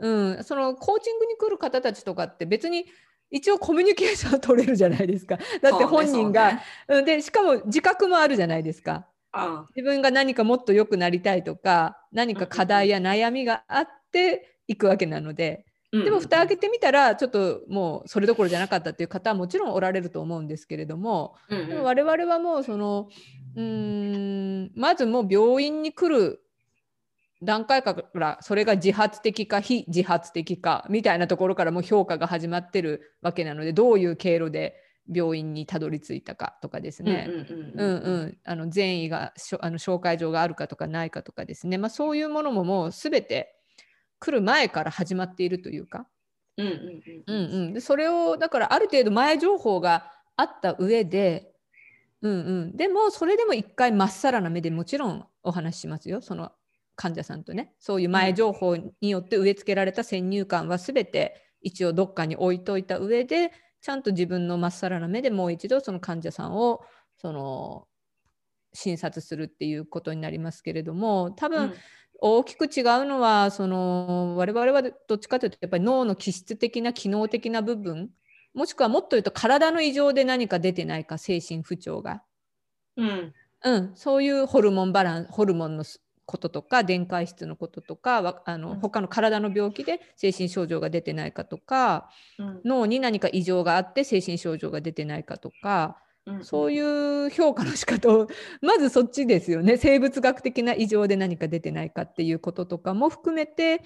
[0.00, 2.86] うん、そのコーチングに来る方たちとかって別に
[3.30, 5.38] 一応コミュニケーションは取れるじゃないですか。
[5.62, 7.04] だって本人が、うん。
[7.04, 9.06] でしかも自覚もあるじゃないですか。
[9.32, 21.68] あ自分が何かもっと良くなりたいとか何か課題や悩みがあっていくわけなので、でも蓋開けてみたらちょっともうそれどころじゃなかったっていう方はもちろんおられると思うんですけれども、うんうん。
[21.68, 23.08] でも我々はもうその
[23.56, 26.42] うーんまずもう病院に来る
[27.40, 34.74] 段階からそれが自発的か非自発的かみたいなところからもう評価が始まってるわけなのでどういう経路で
[35.10, 43.57] 病院にたどり着いたかとかですね、うんうんうん、あの善意があの紹介状があるかとかないかとかですね、まあ、そういうものももう全て
[44.18, 46.06] 来る前から始まっているというか、
[47.80, 51.52] それをだからある程度前情報があった上で、
[52.22, 56.20] うんうん、でもそれでも一回まっさらな目でもちろんお話ししますよ。
[56.20, 56.52] その
[56.96, 57.72] 患者さんとね。
[57.78, 66.80] そういう前情報によって植え付けられた先入観は全て一応どっかに置いといた上でちゃんと自分のまっさらな目でもう一度その患者さんを
[67.16, 67.86] その
[68.72, 71.72] 診察するっていうことになりますけれども多分、
[72.18, 78.10] 大きく違うのはその我々はどっちかというとやっぱり脳の気質的な機能的な部分
[78.54, 82.22] もしくはもっと言うと体の異常で何か出てないか精神不調が、
[82.96, 83.32] うん。
[83.64, 85.84] うん、そういうホルモンバランホルモンの
[86.26, 88.80] こととか電解質のこととかわあのうん。
[88.80, 92.60] 他の体の病気で精神症状が出てないかとかうん。
[92.64, 96.07] 脳に何か異常があって精神症状が出てないかとかうん
[96.42, 96.80] そうい
[97.26, 98.28] う評価の仕方を
[98.60, 99.76] まずそっちですよね。
[99.76, 103.82] 生物学的な異常で何か出てないかっていうこととかも含めて、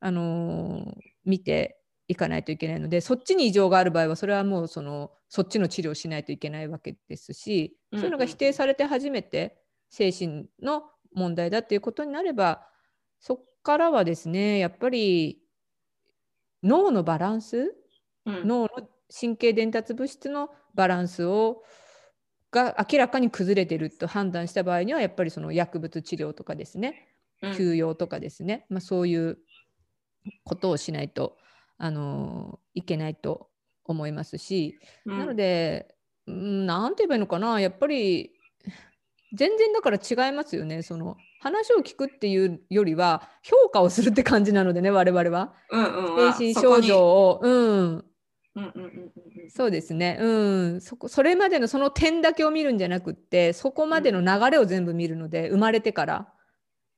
[0.00, 0.92] あのー
[1.24, 9.56] 見ていかないといけないのでそっちに異常がある場合はそれはもうそのそっちの治療をしないといけないわけですし、うんそういうのが否定されて初めて
[9.88, 10.82] 精神の
[11.14, 12.66] 問題だっていうことになれば
[13.20, 15.38] そこからはですねやっぱり
[16.62, 17.74] 脳のバランス
[18.24, 18.46] うん。
[18.46, 18.68] 脳の
[19.20, 21.62] 神経伝達物質のバランスを
[22.50, 27.08] が明らかに崩れてると判断した場合にはやっぱりその薬物治療とかですね。
[27.42, 27.56] うん。
[27.56, 29.38] 休養とかですね、まあ、そういう
[30.44, 31.36] ことをしないと、
[31.78, 33.50] あのーいけないと
[33.84, 35.18] 思いますし、うん。
[35.18, 35.94] なので
[36.26, 37.60] うんなんて言えばいいのかな。
[37.60, 38.32] やっぱり
[39.34, 40.82] 全然だから違いますよね。
[40.82, 45.54] その話を聞くっていうよりは評価をするって感じなのでね我々は。
[45.70, 47.40] うんうん精神症状を。
[47.42, 48.11] うんうんうんうんうん
[49.48, 50.18] そうですね。
[50.20, 50.28] う
[50.76, 50.80] ん。
[50.80, 56.32] そこ、それまでのその点だけを見るんじゃなくって、そこまでの流れを全部見るので、生まれてから、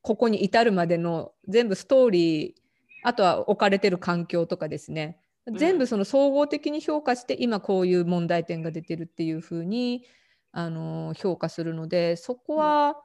[0.03, 2.55] ここに至るまでの全部ストーリー、
[3.03, 5.21] あとは置かれてる環境とかですね。
[5.51, 10.05] ん全部その総合的に評価して、今こういう問題点が出てるっていうふうに、
[10.53, 12.97] あの評価するので、そこは、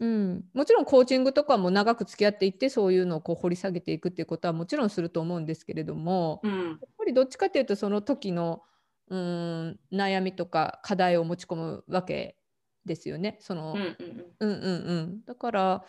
[0.00, 6.68] うん、もちろんコーチングとかも長く付き合っていってそういうのをこう掘り下げていくっていうことはもちろんすると思うんですけれども、うん。
[6.68, 8.62] やっぱりどっちかっていうとその時の
[9.08, 12.36] うーん悩みとか課題を持ち込むわけ
[12.84, 13.38] ですよね。
[13.40, 13.94] そのうんうん
[14.40, 14.50] うん。
[14.50, 15.84] うんうん、だから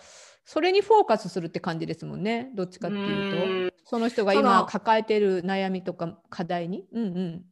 [0.45, 2.52] それにフォーカスするって感じですもんね。
[2.56, 3.76] どっちかっていうと。
[3.86, 6.88] その人が今抱えてる悩みとか課題に。
[6.91, 7.45] うん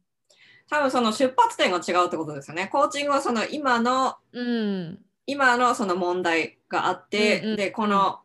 [0.70, 2.68] 多分その出発点が違うってことですよね。
[2.70, 8.20] コーチングはその今のうんうん今のその問題があって、うんうんでこの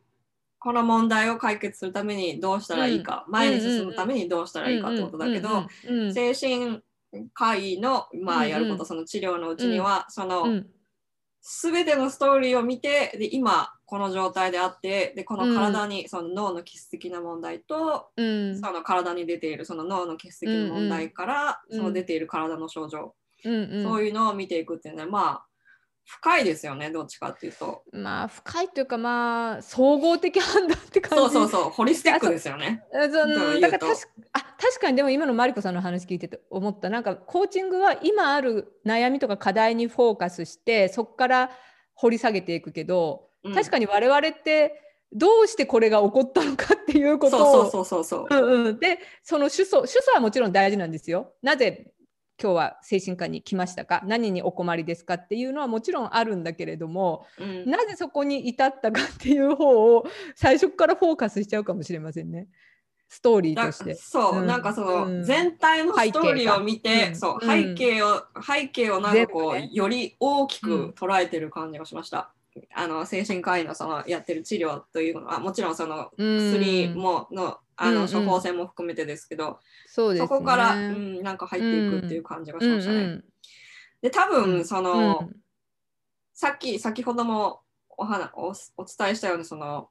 [0.60, 5.50] この問題を解決するためにどうしたらいいか、前に進むためにどうしたらいいかってことだけど、
[5.90, 6.82] うんうん精神
[7.34, 10.68] 科医の、まあ、うんうんやること、その治療のうちには、その、うん。
[11.42, 18.58] 全てのストーリーを見てで今この状態であってでこの体に、その脳の気質的な問題と、うん。
[18.58, 21.78] その体に出ているその脳の気質的な問題から、うん。
[21.78, 23.14] その出ている体の症状、
[23.44, 23.84] うんうん。
[23.84, 25.46] そういうのを見ていくっていうのはまあ
[26.06, 27.84] 深いですよねどっちかっていうと。
[27.92, 32.84] まあ深いというかまあ総合的判断って感じそうそうそうホリスティックですよね。
[32.92, 41.52] だから確かあ確かにでも今のマリコさんの話聞いてて思ったなんかコーチングは今ある悩みとか課題にフォーカスしてそこから
[41.96, 44.80] 掘り下げていくけど、うん確かに我々って
[45.12, 48.48] どうしてこれが起こったのかっていうことをそうそうそうそうそう。
[48.48, 51.34] うんうん、でその主訴主訴はもちろん大事なんですよ。
[51.42, 51.93] なぜ
[52.42, 54.02] 今日は精神科に来ましたか？
[54.06, 55.16] 何にお困りですか？
[55.16, 57.70] っていうのはもちろんあるんだけれども、うん。
[57.70, 62.48] なぜそこに至ったかっていう方を最初からフォーカスしちゃうかもしれませんね。
[63.08, 63.94] ストーリーだとして。
[63.94, 64.48] そう、うん。
[64.48, 65.24] なんかその、うん。
[65.24, 67.50] 全体のストーリーを見て、背景かうんそううん。
[67.50, 69.70] 背景を、背景をなんかこう、ね。
[69.72, 70.94] より大きうん。
[70.94, 72.32] く捉えてる感じがしました。
[72.76, 76.38] あの精神科医のそのやってる治療というのはもちろんそのうん。
[76.52, 78.02] 薬ものあうんうん。
[78.04, 80.28] の処方箋も含めてですけど、そうですね。
[80.28, 82.98] そこから、うん、なんか入っていくっていう感じがしましたね。
[82.98, 83.24] うんうん
[84.04, 85.36] で多分その、うん
[86.36, 89.90] さっき先ほどもお話おお伝えしたようにその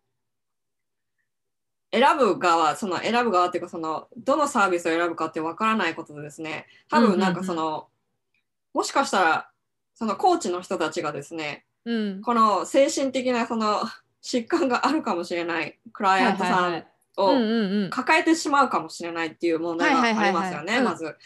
[1.93, 7.89] 選ぶ側その選ぶ側っていうかそのどのサービスを選ぶかってわからないことでですね多分なんかその、
[8.75, 9.51] もしかしたら
[9.95, 12.23] そのコーチの人たちがですねうん。
[12.23, 13.83] この精神的なその
[14.23, 16.85] 疾患があるかもしれないクライアントさんうん
[17.17, 17.43] をうん
[17.85, 21.17] うん抱えてしまうかもしれないっていう問題がありますよね、まず。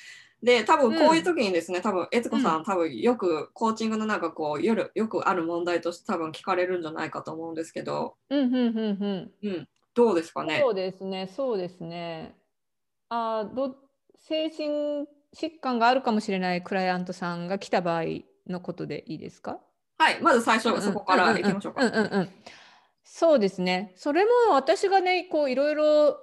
[0.43, 8.77] で多分こういう時にですね、多分悦子さん、う多分よくコーチングのなんかこう夜よくある問題として多分聞かれるんじゃないかと思うんですけど、うんうんうん
[9.43, 10.61] うんうん、どうですかね？
[10.61, 12.37] そうですね、そうですね。
[13.09, 13.77] あーど
[14.21, 18.03] 精神疾患があるかもしれないクライアントさんが来た場合
[18.47, 19.59] のことでいいですか？
[19.99, 21.83] はいまず最初そこからいきましょうか。
[23.09, 23.93] そうですね。
[23.97, 26.19] それも私がね、こういろいろ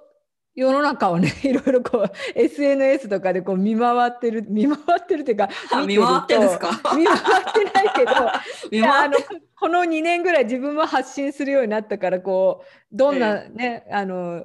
[0.54, 6.70] 世の中をね、いろいろこう SNS とかでこう見回ってる、見回ってるっていうか、あ見回ってんですか？
[6.94, 8.10] 見回ってないけど、
[8.70, 9.18] 見いやあの
[9.58, 14.44] この2年ぐらい自分も発信するようになったからこうどんなね、あの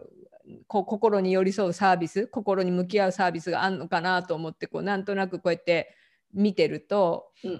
[0.67, 5.93] こう心に寄り添うサービス心に向き合うサービスがあるのかなと思ってこうなんとなくこうやって
[6.33, 7.53] 見てると、うんう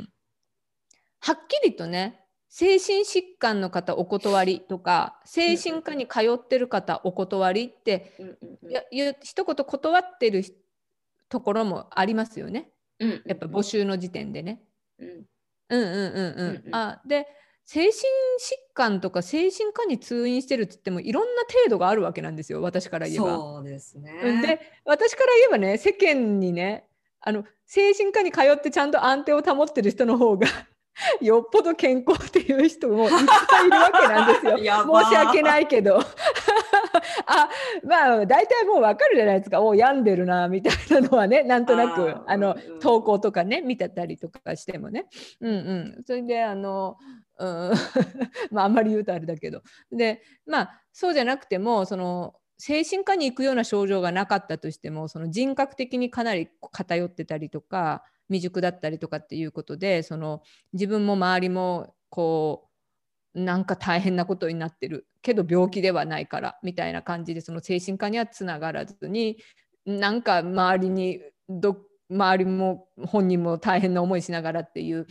[0.00, 0.08] ん。
[1.18, 2.20] はっきりとね
[2.58, 10.42] 精神疾患の方お断りとか精神科に通ってる方お断りってうんう一言断ってる
[11.28, 14.62] ところもありますよねうんやっぱ募集の時点でね。
[14.98, 15.08] うん
[15.68, 16.74] うんうんうんうん。
[16.74, 17.26] あで
[17.66, 17.94] 精神疾
[18.72, 23.36] 患とか精神科に通院してるって言ってもいろんな程度があるわけなんですよ私から言えば。
[23.36, 24.18] そうですね。
[24.24, 26.88] うんで私から言えばね世間にね
[27.20, 30.46] あの精神科に通ってちゃんと安定を保ってる人の方が
[31.20, 34.56] よっぽど健康っていう人もいっぱいいるわけなんですよ。
[35.04, 36.00] 申し訳ないけど。
[37.26, 37.48] あ
[37.84, 39.60] まあ大体もう分かるじゃないですか。
[39.60, 42.80] お病んでるなみたいなのはねなんとなくあのうんうん。
[42.80, 45.06] 投稿とかね見てたりとかしてもね。
[45.40, 45.54] うんう
[45.98, 46.04] ん。
[46.06, 46.96] それであの、
[47.38, 47.72] うん、
[48.50, 49.62] まああんまり言うとあれだけど。
[49.92, 62.68] でまあそうじゃなくてもその精神科に行くような症状がなかったとしてもその人格的にかなり偏ってたりとか未熟だったりとかっていうことでその自分も周りもこ
[63.34, 69.38] うなんか大変なことになってるけど病気ではないからみたいな感じでその精神科にはつながらずに
[69.84, 71.78] なんか周りにど
[72.10, 75.06] 周りも本人も大変な思いしながらっていう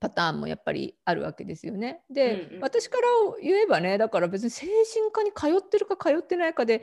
[0.00, 2.02] パターンもやっぱりあるわけですよね。
[2.10, 3.02] で、うんうん私から
[3.40, 6.82] 言えばねだから別に精神科に通ってるか通ってないかで、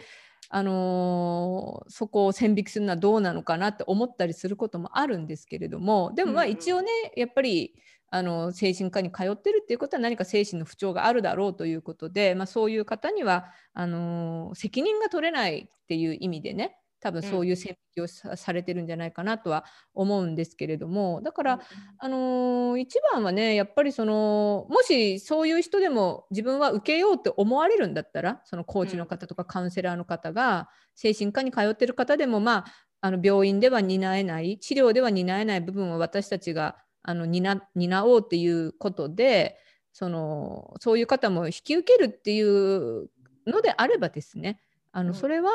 [0.50, 7.74] あのーそこを線引きするのはどうなのかなって思ったりすることもあるんですけれどもでもまあ一応ね、やっぱり
[8.12, 21.22] あの精神科に通ってるっていうことは何か精神の不調があるだろうということで、まあ、そういう方にはあのー責任が取れないっていう意味でね多分そういう線引きをさ,、されてるんじゃないかなとは思うんですけれども。
[21.24, 21.60] だから、
[21.98, 32.66] あのー一番はねやっぱりそのもしそういう人でも自分は受けようって思われるんだったらそのコーチの方とかカウンセラーの方が精神科に通ってる方でもまあ
[33.02, 39.58] あの病院では担えない治療では担えない部分を私たちがあの担担おうっていうことで
[39.94, 43.10] そのそういう方も引き受けるっていう
[43.48, 44.62] のであればですね。
[44.92, 45.08] あうん。
[45.08, 45.52] のそれは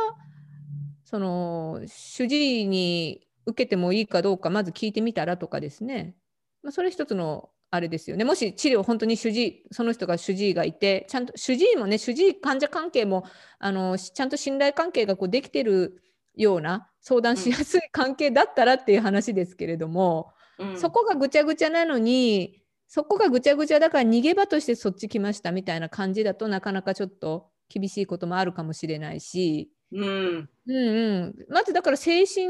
[1.04, 6.16] その主治医に受けてもいいかどうかまず聞いてみたらとかですね、
[6.62, 8.24] まあ、それ一つのあれですよね。
[8.24, 13.24] もし治療本当に主治医その人が主治医がいてちゃんと主治医もね主治医患者関係も
[13.58, 16.00] あのしちゃんと信頼関係がこうできてる
[16.36, 20.78] ような相談しやすい関係だったらっていう話ですけれども、うん。
[20.78, 29.73] そこがぐちゃぐちゃなのにそこがぐちゃぐちゃだから逃げ場としてそっち来ましたみたいな感じだとなかなかちょっと厳しいこともあるかもしれないし。
[29.94, 30.48] うん。
[30.66, 32.46] うんうん、まずだから精神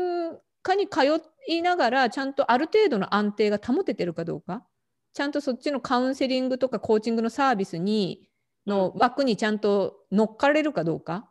[0.63, 1.01] 科に通
[1.47, 4.65] いながらちゃんとある程度の安定が保ててるかどうか？
[5.13, 8.29] ちゃんとそっちのカウンセリングとかコーチングのサービスに
[8.67, 11.29] の枠にちゃんと乗っかれるかどうか？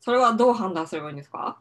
[0.00, 1.60] それはどう判断すればいいんですか？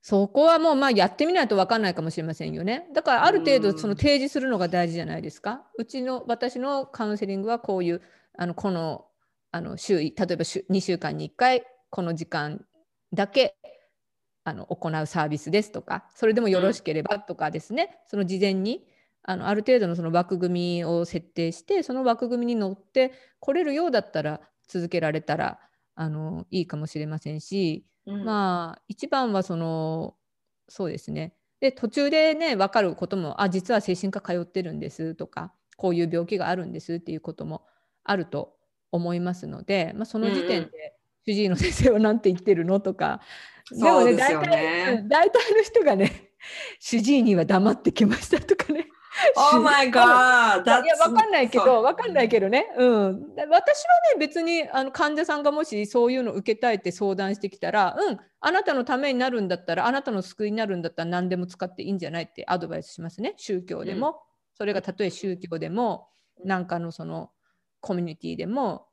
[0.00, 2.88] そこはもうまあやってみないと分かんないかもしれませんよね。
[2.92, 5.62] だからある程度その提示するのが大事じゃないですか。
[5.78, 8.02] うちの私のカウンセリングはこういう
[8.36, 9.06] あのこの
[9.52, 11.62] あの週例えば週2週間に1回
[11.92, 12.64] この時間
[13.12, 13.54] だけ
[14.44, 18.82] あの行うサービスですとかそれでもよろしければとかですね、その事前に
[19.22, 25.60] あのある程度のその枠組みを設定してその枠組みに乗って来れるようだったら続けられたら
[25.94, 28.24] あのいいかもしれませんし、うん。
[28.24, 30.16] まあ一番はその
[30.68, 31.34] そうですね。
[31.60, 37.66] で途中でね分かることもあ実は精神科通ってるんですとかこういう病気があるんですっていうことも
[38.02, 38.56] あると
[38.90, 40.96] 思いますので、まあ、その時点で
[41.26, 42.80] 主治医の先生は何て言ってるの？
[42.80, 43.20] とか。
[43.70, 46.30] でもねそうですよ大体ねうん大体の人がね
[46.80, 48.88] 主治医には黙ってきましたとかね。
[49.36, 50.00] Oh my い god!
[50.00, 53.54] や That's- わかんないけどわかんないけどね、うん、だ私は
[54.14, 63.34] ね別にあの患者さんがもしそういうの受けたいって相談してきたらうんあなたのためになるんだったらあなたの救いになるんだったら何でも使っていいんじゃないってアドバイスしますね。
[63.36, 64.22] 宗教でも、
[64.54, 66.08] それがたとえ宗教でも
[66.40, 67.30] うんなんかのその
[67.80, 68.86] コミュニティでも、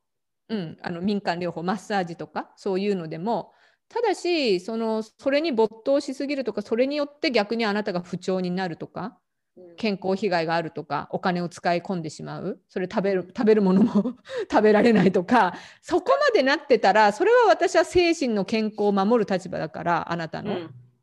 [0.50, 3.54] うん、あの民間療法マッサージとかそういうのでも
[3.88, 9.18] ただしそのそれに没頭しすぎるとかそれによって逆にあなたが不調になるとか
[9.58, 9.76] うん。
[9.76, 14.16] 健康被害があるとかお金を使い込んでしまうそれ食べる食べるものも
[14.50, 20.58] 食べられないとかそこまでなってたらそれは私は精神の健康を守る立場だからあなたの、うん。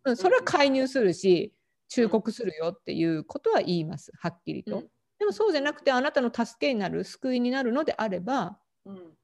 [0.04, 1.52] うんそれは介入するし
[1.88, 4.90] 忠告するよっていうことは言いますはっきりと、うん。
[5.18, 9.16] でもそうじゃなくてあなたの助けになる救いになるのであればうん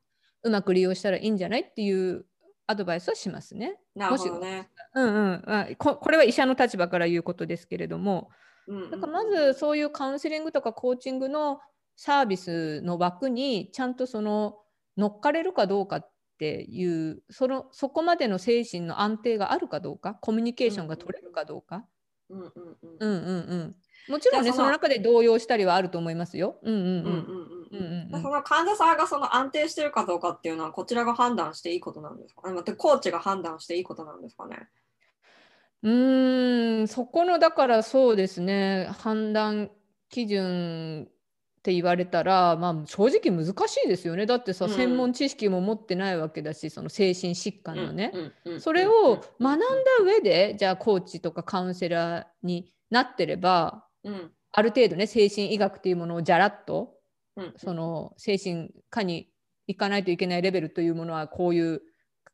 [0.43, 2.27] うまく利用したらいいんじゃないっていう
[2.67, 3.79] アドバイスはしますね。
[3.95, 4.71] なるほどね。
[4.95, 5.43] うんうん。
[5.47, 8.31] あここれは医者の立場から言うことですけれども、
[8.67, 11.61] うんだからまずそういうカウンセリングとかコーチングの
[11.97, 14.59] サービスの枠にちゃんとその
[14.97, 21.85] 乗っかれるかどうかっていうそのそこまでの精神の安定があるかどうかコミュニケーションが取れるかどうか、
[22.31, 22.49] うんうんうん
[23.01, 23.25] うん。
[23.25, 23.77] うんうん、
[24.09, 26.59] もちろんねその中で動揺したりはあると思いますよ。
[26.63, 26.81] うんうん。
[26.81, 32.49] うんうんうんうんうんうんその患者さんがその安定してるかどうかっていうのはこちらが判断していいことなんですか？
[32.49, 32.55] ね。
[32.55, 34.69] またコーチが判断していいことなんですかね？
[35.83, 39.71] うーん、そこのだからそうですね、判断
[40.11, 44.27] 基準って言われたら、まあ、正直難しいですよね。
[44.27, 48.13] だってさ、うん専門知識も持ってないわけだし、その精神疾患のね。
[48.15, 49.67] うんうんうんそれを学んだ
[50.03, 56.89] 上で、じゃあコーチとかカウンセラーになってれば、うんある程度ね、精神医学っていうものをじゃらっと、うん
[57.57, 59.29] その精神科に
[59.67, 61.83] 行かないといけないレベルというものはこういう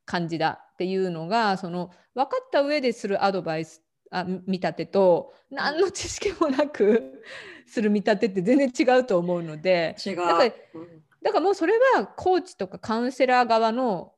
[0.05, 7.23] 感じだっていうのがその分かった上でするアドバイスあ見立てと何の知識もなく
[7.67, 10.17] する見立てって全然違うと思うので違う。
[10.17, 10.45] だから
[10.75, 14.13] うんだからもうそれはコーチとかカウンセラー側の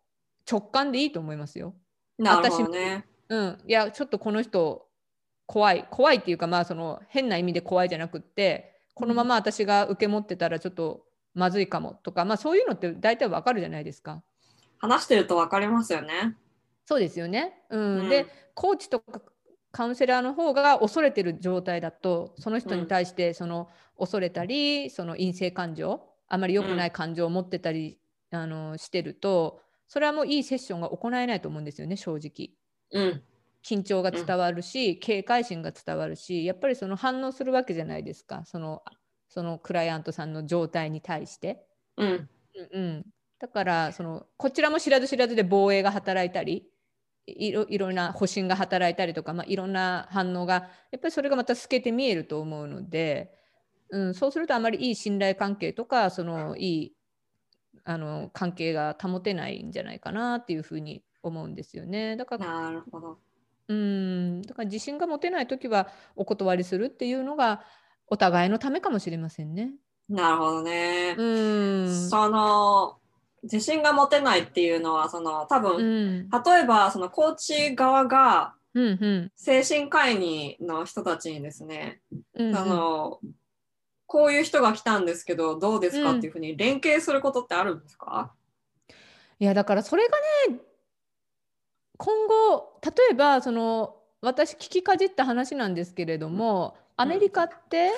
[0.50, 1.74] 直感でいいと思いますよ。
[2.18, 3.06] なるほどね。
[3.28, 4.86] うん、いやちょっとこの人
[5.46, 14.22] 怖い怖いっていうかまあその変な意味で怖いじゃなくってこのまま私が受け持ってたらちょっとまずいかもとか、まあそういうのって大体わかるじゃないですか。
[14.78, 16.36] 話してると分かりますよね。
[16.86, 17.62] そうですよね。
[17.70, 19.22] うんうんでコーチとか
[19.72, 23.68] カウンセラーの方が恐れてる状態だとその人に対してその
[23.98, 27.98] 恐れたりその陰性感情あまり良くない感情を持ってたり、
[28.32, 32.50] あのしてるとそれはもういいセッションが行えないと思うんですよね正直。
[32.92, 33.22] うん。
[33.64, 38.82] 緊張が伝わるし、警戒心が伝わるしやっぱりその反応するわけじゃないですかその
[39.28, 41.66] そのクライアントさんの状態に対して。
[41.96, 42.08] うん。
[42.08, 42.28] うん
[42.72, 43.06] うん、
[43.38, 46.68] だからそのこちらも知らず知らずで防衛が働いたり
[47.26, 50.54] いろいろな保身が働いたりとか、まあ、いろんな反応が
[50.90, 53.32] やっぱりそれがまた透けて見えると思うので、
[53.90, 56.92] うん、そうするとあまりいい信頼関係とかそのいい
[57.84, 62.16] あの関係が保てないんじゃないかなっていうふうに思うんですよね。
[62.16, 63.18] だからなるほど。
[63.70, 64.42] うん。
[64.42, 67.62] だから自信が持てない時はお断りするっていうのが
[68.08, 69.70] お互いのためかもしれませんね。
[70.08, 71.14] なるほどね。
[71.16, 71.24] う
[71.84, 72.08] ん。
[72.10, 72.96] その
[73.44, 76.28] 自信が持てないっていうのはその多う分、ん。
[76.28, 79.32] 例えばそのコーチ側がうんうん。
[79.36, 82.00] 精神科医にの人たちにですね、
[82.34, 83.20] うんあの
[84.06, 88.32] こういう人が来たんですけどどうですかうんっていうふうに連携することってあるんですか、
[89.38, 90.18] いやだからそれが
[90.50, 90.58] ね
[92.00, 97.90] 今後例えばその私聞きかじった話なんですけれどもアメリカって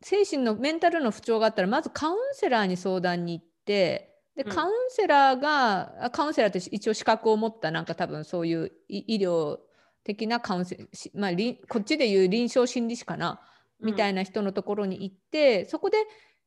[0.00, 4.50] 精神のメンタルの不調があったらまずカウンセラーに相談に行ってでうん。
[4.50, 9.58] カウンセラーがあカウンセラーって一応資格を持ったなんか多分そういう医医療
[10.02, 13.42] 的なカウンセしまあ、臨こっちでいう臨床心理士かな
[13.80, 15.98] みたいな人のところに行って、そこで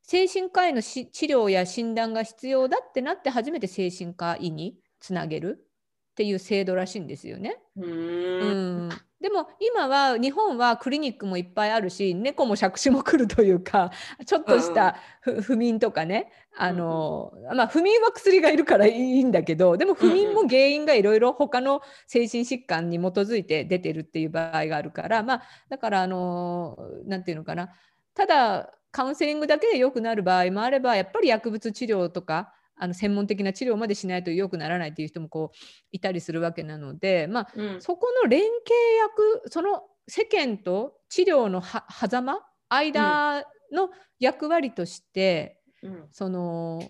[0.01, 5.67] 精神科医のし治療や診断が必要だってなって初めて精神科医につなげる
[6.13, 7.57] っていう制度らしいんですよね。
[7.75, 8.87] うん。
[8.87, 8.89] ん、
[9.19, 13.89] でも今は日本はクリニックもいっぱいあるし猫も借子も来るというか
[14.23, 27.73] ちょっとしたふ不眠とかねあの、まあ、不眠は薬がいるからいいんだけどでも不眠も原因がいろいろ他の精神疾患に基づいて出てるっていう場合があるから、まあ、だからあのなんていうのかな。
[28.13, 35.57] ただカウンセリングだけで良くなる場合もあればやっぱり薬物治療とかあの専門的な治療までしないと良くならないっていう人もこう
[35.91, 38.51] いたりするわけなので、まあ、うんそこの連携
[38.97, 46.81] 役その世間と治療のは狭間間の役割として、うんその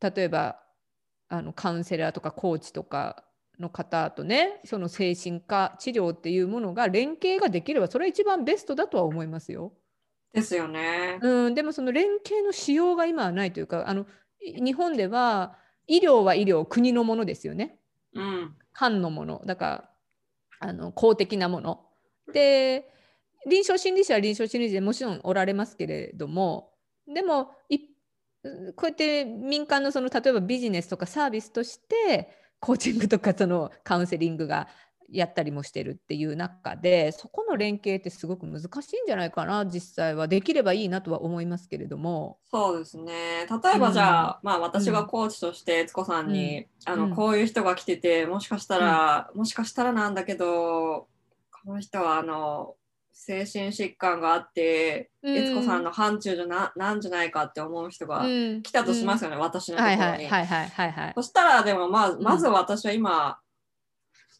[0.00, 0.60] 例えば
[1.28, 3.24] あのカウンセラーとかコーチとか
[3.58, 9.72] の方とねその精神科治療っていうものが連携ができればそれは一番ベストだとは思いますよ。
[10.32, 11.18] ですよね。
[11.22, 14.06] うん、でもその連携のしようが今はないというかあのい
[14.40, 17.78] 日本では医療は医療国のものですよね。
[18.14, 18.54] うん。
[18.72, 19.42] 官のもの。
[19.44, 19.90] だか
[20.60, 21.84] らあの公的なもの。
[22.32, 22.90] で
[23.46, 26.72] 臨床心理士は臨床心理士でもちろんおられますけれども
[27.06, 27.78] でもい
[28.76, 32.28] こうやって民間のその例えばビジネスとかサービスとして
[32.60, 34.68] コーチングとかそのカウンセリングが
[35.10, 38.68] やったりもしてるっていう中でそこの連携ってすごく難しい
[39.02, 42.38] んじゃないかな実際はできればいいなとは思いますけれども。
[42.50, 43.46] そうですね。
[43.50, 51.08] 例えばじゃあ、まあ私がコーチとして悦子さんに、あうんのこういう人が来ててもしかしたら、もしかしたらなんだけど
[51.64, 52.74] この人はあの
[53.12, 60.02] 精神疾患があってうん悦子さんの範疇じゃななんじゃないかって思う人がうん来たとしますよね、私のところに。
[60.02, 61.12] はいはいはいはいはいはい。
[61.14, 63.38] そしたらでもまあんまず私は今、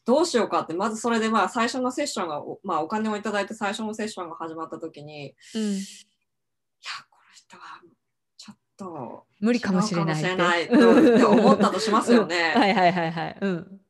[0.09, 5.81] どうしようかってまずそれでまあ最初のセッションがお,、まあ、お金をいただいて最初のセッションが始まった時にいやうん
[7.11, 7.83] この人は
[8.39, 10.75] ちょっと無理かもしれないって
[11.25, 13.37] 思ったとしますよねはいはいはいはい。
[13.39, 13.81] うん。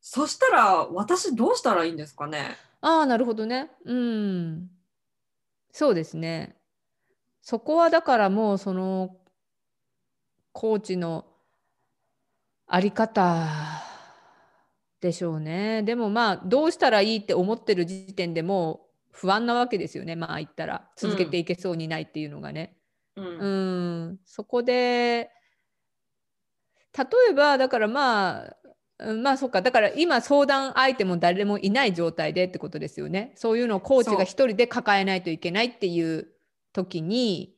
[0.00, 2.56] そしたら私どうしたらいいんですかね？
[2.80, 3.70] ああ、なるほどね。
[3.84, 4.68] うん。
[5.70, 6.56] そうですね。
[7.40, 9.16] そこはだからもうその
[10.52, 11.24] コーチの
[12.66, 13.46] あり方
[15.00, 15.82] でしょうね。
[15.82, 18.80] でもまあどうしたらいいって思ってる時点でもう
[19.12, 20.16] 不安なわけですよね。
[20.16, 22.76] まあ言ったら続けていけそうにないっていうのがね。
[23.16, 23.46] うんう
[24.12, 25.30] ん、そこで
[26.96, 28.56] 例えばだからまあ
[28.98, 36.28] うんまあそっかだから今相談相手も誰もいない状態でってことですよねそういうのをコーチが一人で抱えないといけないっていう
[36.74, 37.54] 時に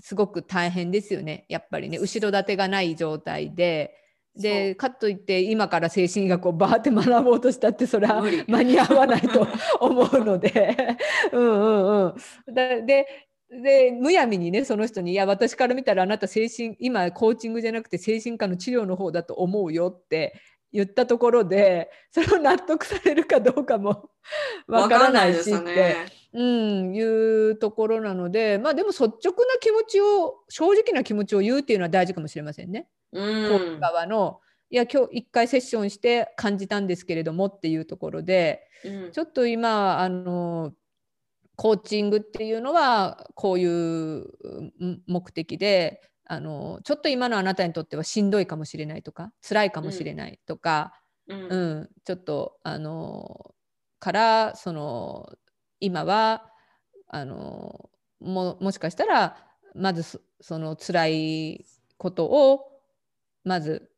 [0.00, 3.94] すごく大変ですよねやっぱりね後ろ盾がない状態で。
[4.36, 9.46] でかといって今から精神医学をバーって学ぼうとしたってそれは間に合わないと
[9.80, 10.76] 思うので。
[11.32, 12.08] うんうんう
[12.50, 12.54] ん。
[12.54, 13.06] だで
[13.48, 20.34] でむやみにねその人に「いや私から見たらあなた精神今コーチングじゃなくて精神科の治療の方だと思うよ」って
[20.72, 24.10] 言ったところでそれを納得されるかどうかも
[24.66, 25.96] わからないしって、
[26.36, 29.22] うん、いうところなのでまあでも率直な
[29.58, 32.88] 気持ちを正直な気持ちを言うっていうのは大事かもしれませんね。
[33.12, 33.80] うん。
[33.80, 39.12] 側のいや今日一回セッションして感じたんですけれどもっていうところでうん。
[39.12, 40.74] ちょっと今あの
[41.56, 50.92] コーチングっていうのはこういううん目的であのちょっと今のあなたにとってはしんどいかもしれないとか辛いかもしれないとか、
[51.28, 51.40] うん。
[51.48, 53.54] うんちょっとあの
[54.00, 55.32] からその
[55.80, 56.50] 今は
[57.08, 59.36] あのももしかしたら
[59.74, 61.64] まずそその辛い
[61.96, 62.60] ことを
[63.44, 63.90] まず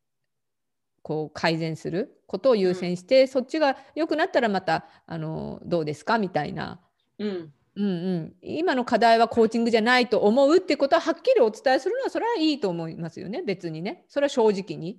[1.02, 6.18] こう改善することを優先して、そっちが良くなったらまたあのどうですか？
[6.18, 6.80] みたいな、
[7.18, 7.52] うん。
[7.76, 13.42] うんうん、今の課題はコーチングじゃないと思うってことははっきりお伝えするのはそれはいいと思いますよね。
[13.42, 14.04] 別にね。
[14.08, 14.98] それは正直に。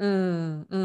[0.00, 0.78] うんう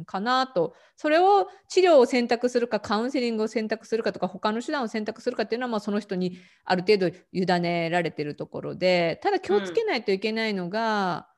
[0.00, 6.36] んかなとそれを治療を選択するかカウンセリングを選択するかとか他の手段を選択するかっていうのはまあその人に
[6.66, 11.28] ある程度委ねられてるところでただ気をつけないといけないのが、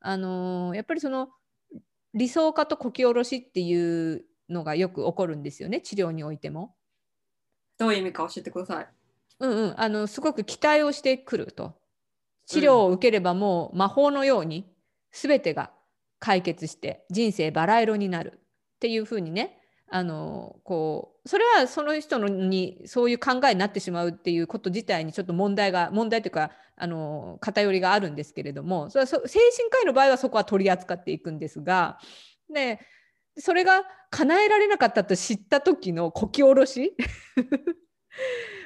[0.00, 1.28] あのーやっぱりその
[2.12, 6.74] 理想化とこき下ろしっていうのがよく起こるんですよね治療においても。
[7.78, 8.88] どういう意味か教えてください。
[9.38, 11.76] うんうん、あのすごく期待をしてくると
[12.46, 14.72] 治療を受ければもう魔法のように
[15.12, 15.72] 全てが
[16.24, 18.40] 解決して人生バラ色になる。
[18.76, 19.58] っていうふうにね
[19.88, 31.98] あのこうそれはその人のにそういう考えになってしまうっていうこと自体にちょっと問題が問題というかあの偏りがあるんですけれどもそれは精神科医の場合はそこは取り扱っていくんですが
[32.52, 32.80] で
[33.38, 36.96] それが叶えられなかったと知った時のこき下ろし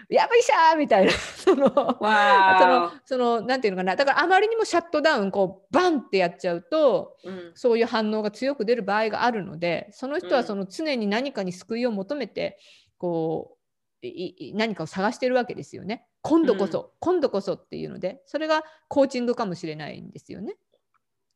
[0.08, 1.12] やばいしゃーみたいな。
[1.12, 1.66] その
[2.00, 3.94] わそのそのなんていうのかな。
[3.94, 7.52] だからあまりにもシャットダウンこうバンってやっちゃうとーうん。
[7.54, 10.34] そういう反応が強く出る場合があるのでその人うん。
[10.34, 12.58] はその常に何かに救いを求めて
[12.96, 13.56] こ
[14.02, 14.06] う
[14.54, 16.06] 何かを探してるわけですよね。
[16.22, 20.56] 今度こそ、今度こそっていうのでそれがコーチングかもしれないんですよね。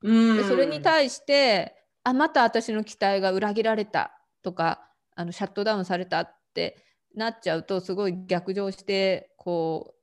[0.02, 0.36] うん。
[0.36, 6.84] でそれに対してあまた私の期待が裏切られたとかあのシャットダウンされたって
[7.14, 9.94] なっちゃうとすごい逆上してこ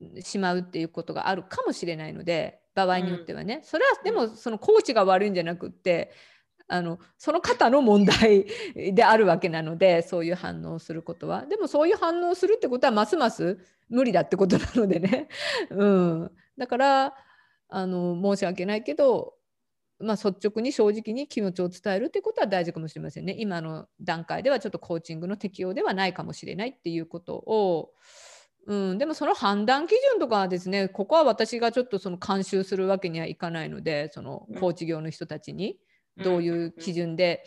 [0.00, 6.12] うしまうっていうことがあるかもしれないので場合によってはね、それはでもそのコーチが悪いんじゃなくって
[6.68, 8.46] あのその方の問題
[8.92, 11.46] であるわけなのでそういう反応をすることは。
[11.46, 15.28] でもそういう反応をするってことはますます無理だってことなのでね、
[15.70, 17.14] うん、だから
[17.68, 19.34] あの申し訳ないけど
[20.00, 23.34] まあ、率直に正直に気持ちを伝えるってことは大事かもしれませんね。
[23.38, 27.90] 今の段階ではちょっとコーチングの適用ではないかもしれないっていうことを、
[28.66, 35.78] うん、でもその判断基準とかはですねここは私がちょっとその監修するわけにはいかないのでそのコーチ業の人たちに。
[36.22, 37.44] どういう基準で、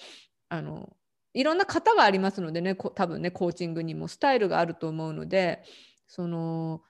[0.49, 0.89] あの
[1.33, 5.63] いろんな型がありますのでねこ多分ねコーチングにもスタイルがあると思うので
[6.07, 6.81] その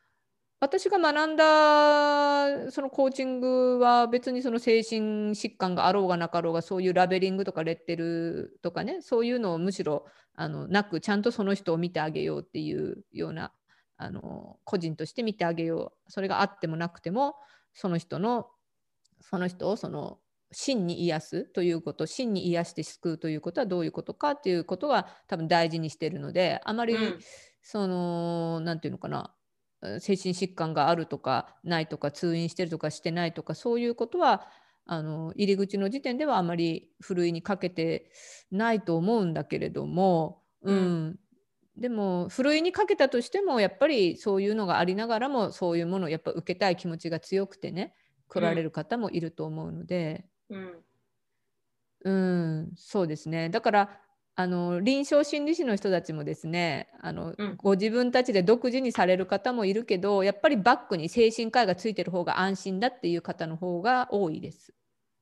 [0.63, 10.05] 私が学んだそのコーチングは別にその精神疾患があろうがなかろうがそういうラベリングとかレッテルとかねそういうのをむしろ
[10.35, 13.53] あのなくちゃんとその人を見てあげようっていうような
[13.97, 16.11] あの個人として見てあげよう。
[16.11, 17.37] それがあってもなくても
[17.73, 18.45] その人の
[19.19, 20.19] その人をその
[20.51, 27.19] 真に癒すということ真に癒して救うということはどういうことかっていうことが多分大事にしてるのであまり、うん。
[27.63, 29.35] その何て言うのかな
[29.99, 34.47] 精神疾患があるとかないとか通院してるとかしてないとかそういうことは
[34.85, 38.11] あの入り口の時点ではあまりふるいにかけて
[38.51, 40.75] ないと思うんだけれども、うん。
[40.75, 40.79] う
[41.09, 41.19] ん。
[41.77, 47.95] でもふるいにかけたとしてもやっぱりそういうのがありながらもそういうものをやっぱ受けたい気持ちが強くてね
[48.27, 50.83] 来られる方もいると思うので、うん。
[52.03, 53.49] うん、そうですね。
[53.49, 54.01] だから
[54.35, 57.55] あの臨床心理士の人たちもですねあの、うん。
[57.57, 64.73] ご自分たちで独自にされる方もいるけどやっぱりバックに精神科医がついてる方が安心だっていう方の方が多いです。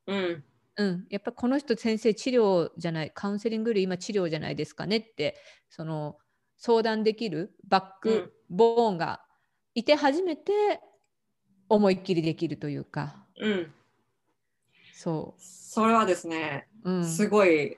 [0.08, 0.44] うん。
[0.78, 5.36] うん、やっぱこの人先生治療じゃないカウンセリングより今治療じゃないですかねって
[5.70, 6.16] その
[6.58, 9.22] 相談できるバックボーンが
[9.76, 10.80] いて初めて
[11.68, 13.26] 思いっきりできるというか。
[13.42, 13.74] うん。
[14.94, 17.78] そそれはですねう、うん、すごい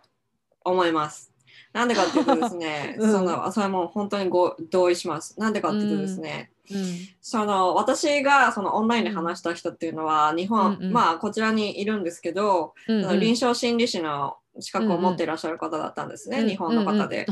[0.64, 1.32] 思います。
[1.74, 3.12] なんでかっていうとですね、 うん。
[3.12, 5.40] そのそれも本当にご同意します。
[5.40, 6.86] なんでかっていうとですね、うん。
[7.22, 10.92] その私がそのオンラインで話した人っていうのは日本、うんうん。
[10.92, 16.50] まあこちらにいるんですけど、うんその臨床心理士の資格を持っていらっしゃる方だったんですね、うん。
[16.50, 17.26] 日本の方で。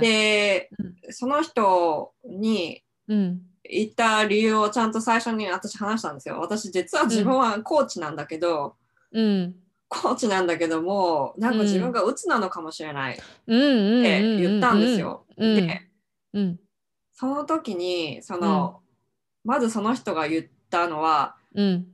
[0.00, 0.70] で、
[1.08, 3.40] うその人にうん。
[3.68, 6.38] 言った理由をちゃんと最初に私話したんですよ。
[6.38, 8.76] 私実は自分はコーチなんだけど、
[9.10, 9.56] うん
[9.88, 13.14] コーチなんだけども、なんか自分が鬱なのかもしれない。
[13.14, 15.26] って言ったんですよ。
[15.36, 15.66] うん。
[15.66, 15.82] で、
[16.32, 16.60] うん。
[17.12, 18.80] その時に、その、
[19.44, 21.86] まずその人が言ったのは、うん。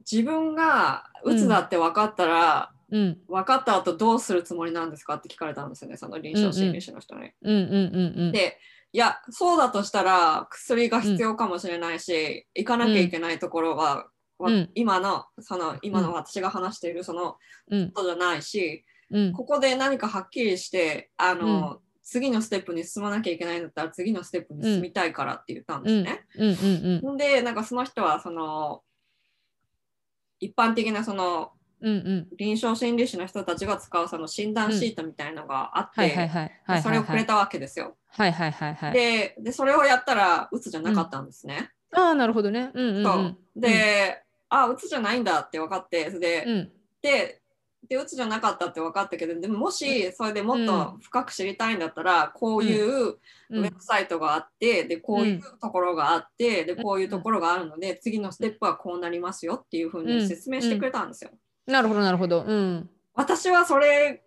[0.00, 3.18] 自分が鬱だって分かったら、うん。
[3.28, 7.30] 分かった後どうするつもりなんですかって聞かれたんですよね、その臨床心理士の人に。
[8.32, 8.58] で、
[8.92, 14.08] いや、そうだとしたら薬が必要かもしれないし、行かなきゃいけないところは、
[14.74, 17.36] 今の、その、今の私が話しているその
[17.70, 17.90] うん。
[17.92, 19.32] ことじゃないし、うん。
[19.32, 26.26] ここで何かはっきりして、あの、次のステップに進まなきゃいけないんだったら次のステップに進みたいからって言ったんですね。
[26.36, 26.48] うん。
[26.48, 27.00] うん。
[27.06, 27.14] うん。
[27.14, 27.16] ん。
[27.16, 28.82] で、なんかその人はその
[30.40, 31.92] 一般的なそのうん。
[31.94, 32.28] うん。
[32.36, 36.30] 臨床心理士の人たちが使うその診断シートみたいのがあって、
[36.80, 37.96] それをくれたわけですよ。
[38.08, 38.92] はいはいはいはい。
[38.92, 41.70] でで、それをやったら鬱じゃなかったんですね。
[41.92, 42.70] ああなるほどね。
[42.74, 43.18] うんうんうそう。
[43.18, 43.38] ん。
[43.56, 44.21] で、
[44.54, 46.72] あ、鬱じゃないんだって分かって、それで、うん。
[47.00, 47.38] で
[47.88, 53.18] で鬱じゃなかったって分かったけどでももしそれでもっと深く知りたいんだったら、こういうウ
[53.50, 53.64] うん。
[53.64, 61.30] ェブサイトがあって、でこういうところがあって、でこういうところがあるので、次のステップはこうなりますよっていうふうに説明してくれたんですよ。
[61.66, 62.44] なるほどなるほど。
[62.46, 62.88] うん。
[63.14, 64.22] 私はそれ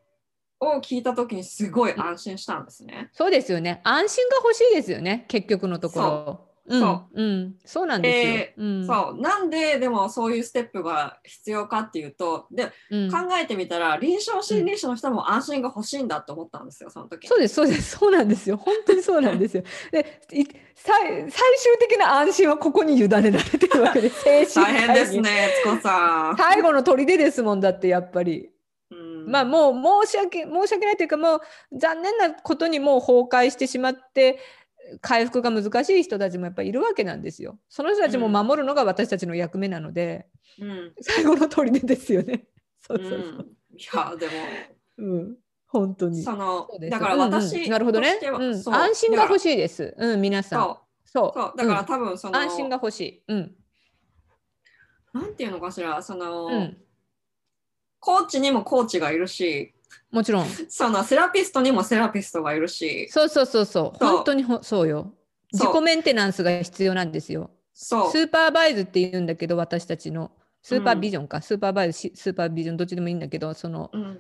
[0.60, 3.10] を聞いた時にすごい安心したんですね。
[3.14, 3.82] そうですよね。
[3.84, 18.58] 安心が欲しいですよね結局のところうんそうんそうなんですよでうんそうなんででもそういうステップが必要かっていうとでうん考えてみたら臨床心理士の人も安心が欲しいんだと思ったんですよその時にそうです、そうです、そうなんですよ。
[18.58, 19.64] 本当にそうなんですよ。
[19.92, 20.46] で、い
[20.76, 24.24] 最最終的な安心はここに委ねられてるわけで す。
[24.26, 25.20] 大変です。
[25.20, 26.38] ねつこさん。
[26.38, 28.50] 最後の砦ですもんだってやっぱり。
[28.92, 31.42] うんまあもう申し訳申し訳ないというかもう
[31.74, 34.40] 残念なことにもう崩壊してしまって
[35.02, 37.60] 回復が難しい人たちもやっぱりいるわけなんですよ。
[37.70, 40.28] その人たちも守るのが私たちの役目なので、
[40.60, 40.94] うん。
[41.02, 42.46] 最後の砦ですよね。
[42.88, 43.20] そうそうそう。
[43.20, 44.32] うん、いや、でも、
[44.98, 46.24] うん、本当に。
[46.24, 49.40] そのだからうんうん私なるほどねうん、安心が欲い。
[49.40, 49.94] しいです。
[49.98, 50.60] うん、皆さん。
[50.60, 53.24] そそううそうだからうん多分その、安心が欲しい。
[53.28, 53.56] うん。
[55.14, 56.78] なんていうのかしら、その、うん。
[58.00, 59.75] コーチにもコーチがいるし、
[60.12, 60.46] もちろん。
[60.70, 63.98] そのセラピストにもセラピストがいるし、そうそうそうそう。
[64.00, 65.14] そう本当にほそうよ。
[65.54, 67.52] そう自己メンテナンスが必要なんですよ。
[67.74, 70.32] そうスーパーバイズって言うんだけど、私たちの。
[70.62, 74.20] スーパービジョンか、スーパーバイズ、しスーパービジョン、どっちでもいいんだけど、その、うん、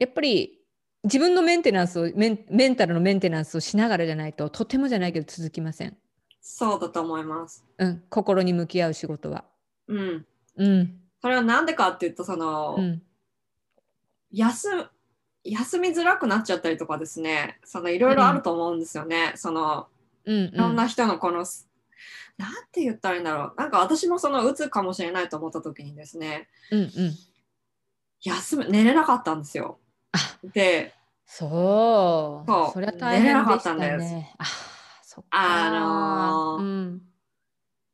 [0.00, 0.58] やっぱり
[1.04, 5.96] 自分のメンテナンスをメン、メンタルのメンテナンスをしながらじゃないと、とてもじゃないけど続きません。
[6.40, 7.64] そうだと思います。
[7.78, 9.44] うん、心に向き合う仕事は。
[9.86, 10.26] うん。
[10.56, 13.02] うん、それはなんでかっていうと、その、うん、
[14.32, 14.68] 休
[15.42, 19.32] 休みづらくなっちゃったりとかですね、そのいろいろあると思うんですよね。
[19.36, 19.88] その
[20.24, 21.46] うん、いろんな人のこの、なん
[22.72, 23.54] て言ったらいいんだろう。
[23.56, 26.90] なんか私もそのうつかもしれないと思った時にですね、うん、うん。
[28.22, 29.78] 休む寝れなかったんですよ。
[30.12, 30.18] あ
[30.52, 30.94] で、
[31.26, 32.50] そう。
[32.50, 34.34] そうそれは大変でした寝れなかったんですね。
[34.38, 34.44] あ、
[35.02, 35.28] そっか。
[35.30, 37.02] あのーうん、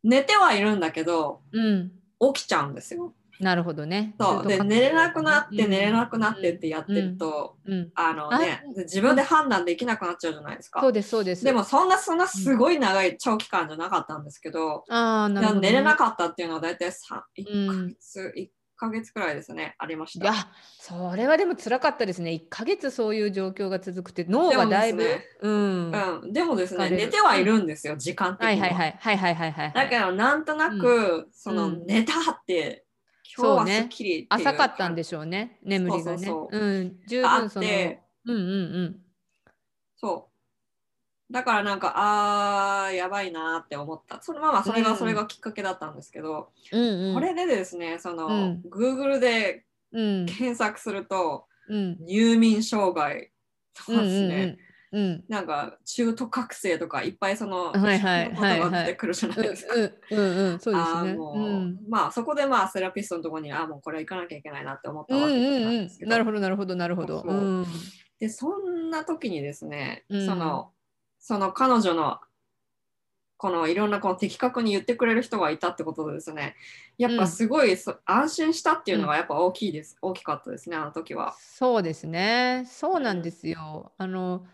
[0.02, 1.92] 寝てはいるんだけど、うん。
[2.34, 3.14] 起きちゃうんですよ。
[3.40, 4.14] なるほどね。
[4.18, 10.92] そうで寝れなくなって、うん寝れなくなってってやってると、うん、あのね自分で判断できなくなっちゃうじゃないですかそう。
[10.92, 11.44] です、そうです。
[11.44, 15.70] でもそんなそんなすごい長い長期間じゃなかったんですけど、ああ、なるほど、ね。
[15.70, 22.30] 寝れなかったっていうのは大体さ1うんヶ月、一ヶ月くらいですね、ありましいやた。、それはでも辛かったですね。
[22.32, 25.02] 1ヶ月そういう状況が続くって、脳がだいぶ。
[25.02, 25.90] ねうん。
[25.90, 28.52] はうん、でもですね、寝てはいるんですよ、時間的には。
[28.52, 29.72] いはいはいはいはいはいはい。
[29.72, 32.84] だけど、なんとなく、そのうん寝たって、
[33.36, 36.18] 今日はそうねすっきりっていう浅かったんでしょうね、眠りがね。
[36.18, 36.60] そうそうそう。
[36.60, 37.66] うん、十あ分その。
[37.66, 38.52] って、うんうんう
[38.84, 39.00] ん。
[39.96, 40.28] そ
[41.30, 41.32] う。
[41.32, 44.22] だからなんか、あー、やばいなーって思った。
[44.22, 44.96] そのままそれが、うん。
[44.96, 48.62] それがきっかけだったんですけど、うんうん、これでですね、その、うん。
[48.70, 50.26] Google でうん。
[50.26, 51.96] 検索すると、うん。
[52.00, 53.32] 入眠障害
[53.74, 54.58] とかうんですね、うんうん
[55.28, 59.74] なんか中途覚醒とかいっぱいその、はいはい 言葉が出てくるじゃないですか。
[61.88, 67.20] まあそこでまあセラピストのところにあーもうこれは行かなきゃいけないなって思ったうんわけなんうんですけど、うんなるほどなるほどなるほど。
[67.22, 67.60] そうう。
[67.62, 67.66] ん。
[68.18, 70.26] でそんな時にですね、うん。
[70.26, 70.72] その
[71.18, 72.20] その彼女の
[73.38, 76.56] このいろんなこの的確に言ってくれる人がいたってことでですね。
[76.96, 81.34] やっぱすごいそ、安心したっていうのがやっぱ大きいです、大きかったですねあの時は。
[81.38, 82.64] そうですね。
[82.66, 83.20] そうなん。
[83.20, 83.92] ですよ。
[83.98, 84.46] あの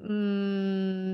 [0.00, 0.12] うー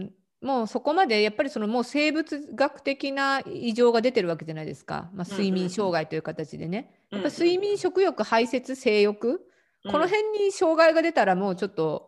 [0.04, 0.12] ん。
[0.40, 6.94] もうそこまでやっぱりそのもう生物学的な異常が出てるわけじゃないですか、まあ、睡眠障害という形でね。
[7.10, 9.40] やっぱ睡眠食欲排泄性欲？
[9.84, 12.07] この辺に障害が出たらもうちょっと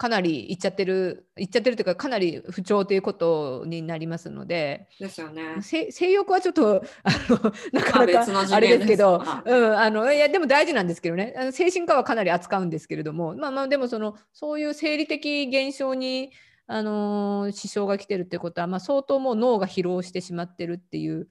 [0.00, 5.60] かなりいっちゃってるいっちゃってるというかかなり不調ということになりますのでですよね。
[5.60, 11.34] 性性欲はちょっとあのなかまあなかあれですけど、うん、あのいやでも大事なんですけどね。
[11.36, 16.32] あの精神科はかなり扱うんですけれどもまあまあでもそのそういう生理的現象に
[16.66, 21.28] あのー支障が来てるってことは、まあ、相当もう脳が疲労してしまってるっていう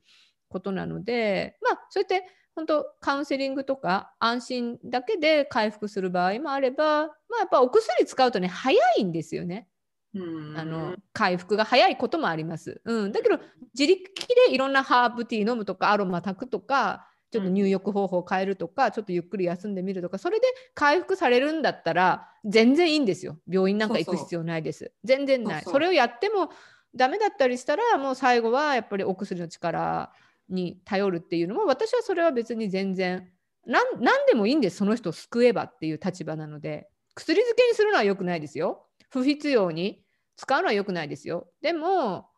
[0.48, 2.30] ことなのでまあそうやって
[2.60, 9.68] 本当カウンセリングとか安心だけで回復する場合もあれば、まあ、やっぱお薬使うとね早いんですよね。
[10.14, 10.58] うん。
[10.58, 12.82] あの回復が早いこともあります。
[12.84, 13.40] うん、だけど
[13.74, 14.04] 自力
[14.48, 23.38] でいろんなハーブティー飲むとかアロマ炊くとかちょっと入浴方法を変えるとか、ちょっとゆっくり休んでみるとかそれで回復されるんだったら全然いいんですよ。
[23.48, 24.92] 病院なんか行く必要ないです。
[25.06, 25.64] 全然ない。
[25.64, 26.50] それをやっても
[26.94, 30.12] ダメだったりしたらもう最後はやっぱりお薬の力
[30.50, 33.28] に頼るっていうのも私はそれは別に全然
[33.66, 36.88] なん何でもいいんですその人を救えばっていう立場なので。
[37.16, 38.86] 薬漬けにするのは良くないですよ。
[39.10, 40.02] 不必要に。
[40.38, 41.48] 使うのは良くないですよ。
[41.62, 42.30] でも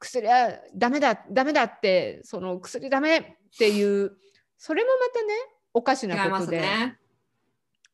[0.00, 3.24] 薬はダメだダメだってその薬ダメっ
[3.58, 4.16] ていう
[4.56, 5.34] それもまたね
[5.74, 6.98] おかし違いますなことで、ね。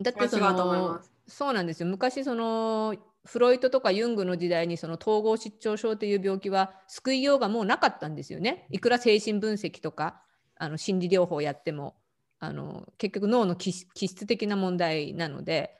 [0.00, 1.88] だってそのそうなんですよ。
[1.88, 2.94] 昔その
[3.25, 8.66] フロイトとかユングの時代にその統合失調症という病気は救いようがもうなかったんですよね。
[8.71, 10.23] いくら精神分析とか
[10.57, 11.97] あの心理療法やっても
[12.39, 15.77] あの結局脳の気質的な問題なので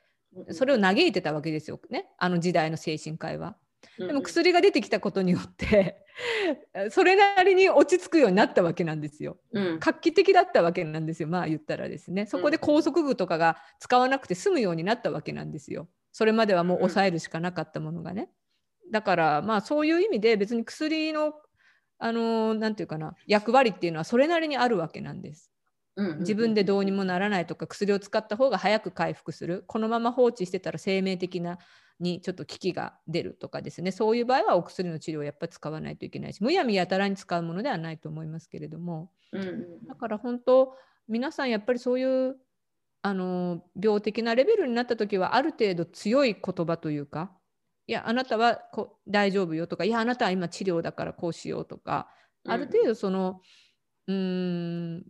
[0.51, 2.09] それを嘆いてたわけですよね。
[2.19, 3.57] あの時代の精神科医は。
[3.99, 6.05] でも薬が出てきたことによって
[6.91, 9.39] それなりに落ち着くようになったわけなんですよ。
[9.53, 9.79] うん。
[9.81, 12.27] 画期的だったわけなんですよまあ言ったらですね。
[12.27, 18.31] そこで高速具とかが使わなくて済むようになったわけなんですよそれまではもう抑えるしかなかったものがね。
[18.93, 21.35] だからまあそういう意味で別に薬の
[21.99, 25.51] あのなんていうかな役割っていうのはそれなりにあるわけなんです。
[26.21, 29.65] 自分でどうにもならないとか薬を使った方が早く回復する。
[29.67, 31.59] このまま放置してたら生命的な
[31.99, 33.93] にちょっと危機が出るとかですね。
[33.93, 39.87] そういう場合はお薬の治療をやっぱり使わないといけないしむやみやたらに使うものではないと思いますけれども、うんうん。
[39.87, 40.75] だから本当
[41.07, 42.37] 皆さんやっぱりそういう
[43.03, 47.33] あの病的なレベルになった時はある程度強い言葉というか
[47.87, 52.09] いやあなたはこ大丈夫よとかいやあなたは今治療だからこうしようとか
[52.47, 53.41] ある程度その
[54.07, 55.05] うーん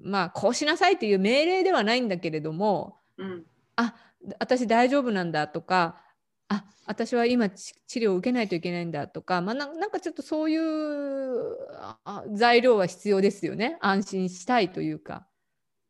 [0.00, 3.44] まあこうしなさいという命令ではないんだけれどもうん。
[3.76, 3.94] あ
[4.40, 6.02] 私大丈夫なんだとか
[6.48, 11.56] あ私は今ち治療を受けないといけないんだとか、まあ、ななんかちょっとそういう
[12.04, 13.78] あ材料は必要ですよね。
[13.80, 15.27] 安心したいというか。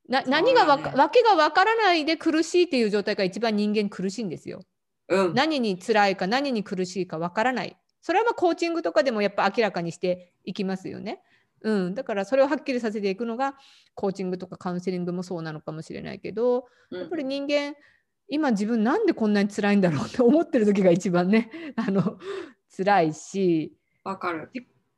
[0.09, 4.63] な何がわかね訳がわからないで苦しいっていう状態が一番人間苦しいんですよ。
[5.09, 7.77] うん何に辛いか何に苦しいかわからない。
[8.01, 11.23] それはまあコーチングとかでもやっぱ明らかにしていきますよね。
[11.63, 13.55] うん、だからそれをはっきりさせていくのが
[13.95, 17.75] コーチングとかカウンセリングもそうなのかもしれないけどやっぱり人間
[18.29, 22.19] 今自分なんでこんなに辛いんだろうって思ってる時が一番ね あの
[22.77, 24.51] 辛いしわかる。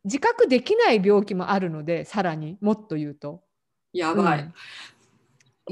[0.05, 3.43] 自覚できない病気もあるのでさらにもっと言うと。
[3.93, 4.41] やばい。
[4.41, 4.55] うん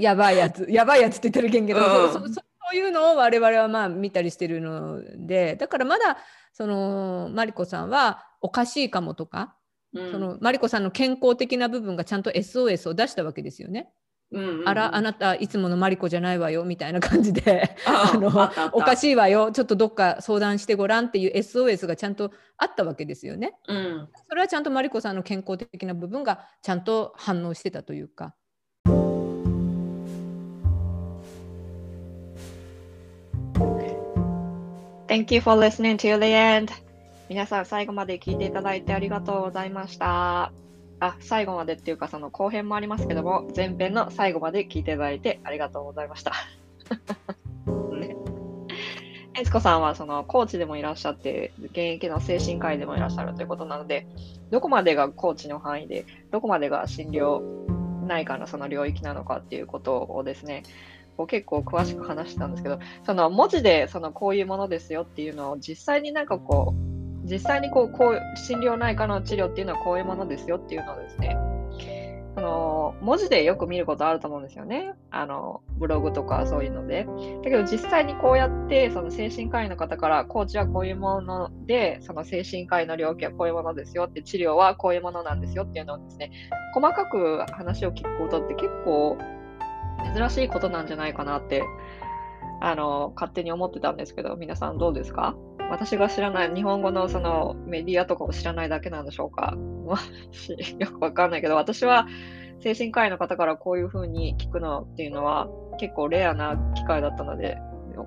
[0.01, 2.35] やばいやつ やばいやつって言ってるけんけど、うん
[2.71, 6.19] そういうのを我々はまあ見たりしてるのでだからまだ
[6.53, 9.57] そのマリコさんはおかしいかもとか、
[9.95, 13.91] うんそのマリコさんの健康的な部分がちゃんと SOS を出したわけですよね。
[14.33, 18.29] うんうんうんあらあなたいつものマリコじゃないわよみたいな感じでああ の
[18.75, 23.55] おかしいわよちょっとどっか相談してごらんっていう SOS がちゃんとあったわけですよね。
[23.67, 28.35] うんそれはちゃんとマリコさんの健康的な部分がちゃんと反応してたというか。
[35.09, 36.71] Thank you for listening to the end.
[37.31, 40.53] 皆さん最後まで聞いていただいてありがとうございました。
[41.01, 46.33] あ、最後までっていうかその後編もありますけども、前編の最後まで聞いていただいてありがとうございました。
[47.99, 48.17] ね、
[49.41, 54.07] エツコさんはそのコーチでもいらっしゃって、現役の精神科医でもいらっしゃるということなので、
[54.51, 57.41] どこまでがコーチの範囲で、どこまでが診療
[58.07, 60.65] 内科のその領域なのかっていうことをですね、
[61.19, 66.75] こう結構詳しく話してたんですけど、その文字でそのこういうものですよっていうのを実際になんかこ
[67.25, 71.37] う、実際にこうこう診療内科の治療っていうのはこういうものですよっていうのをですね、
[72.37, 74.93] その文字でよく見ることあると思うんですよね。
[75.11, 77.05] あのブログとかそういうので。
[77.43, 86.31] だけど実際にこうやってその精神科医の方からコーチはこういうもので、その精神科医の領域はこういうものですよって治療はこういうものなんですよっていうのをですね、
[86.75, 89.19] 細かく話を聞くことって結構
[90.15, 91.63] 珍しいことなんじゃないかなって
[92.61, 95.37] あの勝手に思ってたんですけど皆さんどうですか？
[95.71, 99.55] 私が知らない日本語のそのメディアとかを知らないだけなんでしょうか？
[100.79, 102.07] よくわかんないけど私は
[102.61, 107.59] 精神科医の方からこういうふうに聞くのっていうのは結構レアな機会だったので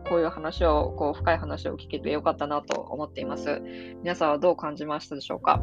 [0.09, 3.61] こういう話をこう深い話を聞けてよかったなと思っています。
[4.03, 5.61] 皆さんはどう感じましたでしょうか？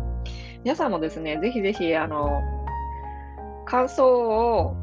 [0.64, 2.40] 皆さんもですねぜひぜひあの
[3.66, 4.76] 感想を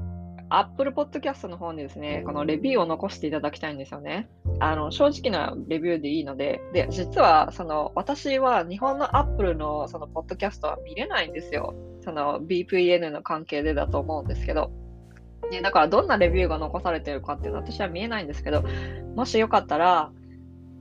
[0.50, 4.30] Apple Podcast の方にですね、このレビューを残していただきたいんですよね。
[4.60, 11.74] あの正直なレビューでいいので、で実はその私は日本の Apple のそのポッドキャストは見れないんですよ。
[12.04, 14.72] その VPN の関係でだと思うんですけど。
[15.52, 18.64] ね、だからどんなレビューが残されているかっていうのは私は見えないんですけど、
[19.16, 20.12] もしよかったら、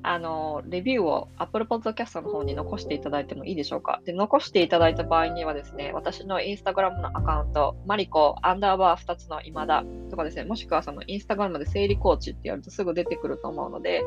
[0.07, 4.03] あの、レビューを Apple Podcast の方に残していただいてもいいでしょうか？
[4.05, 14.03] で、残していただいた場合にはですね、私のインスタグラムのアカウント、マリコアンダーバー2つの今だとかですね、もしくはそのインスタグラムで生理コーチってやるとすぐ出てくると思うので、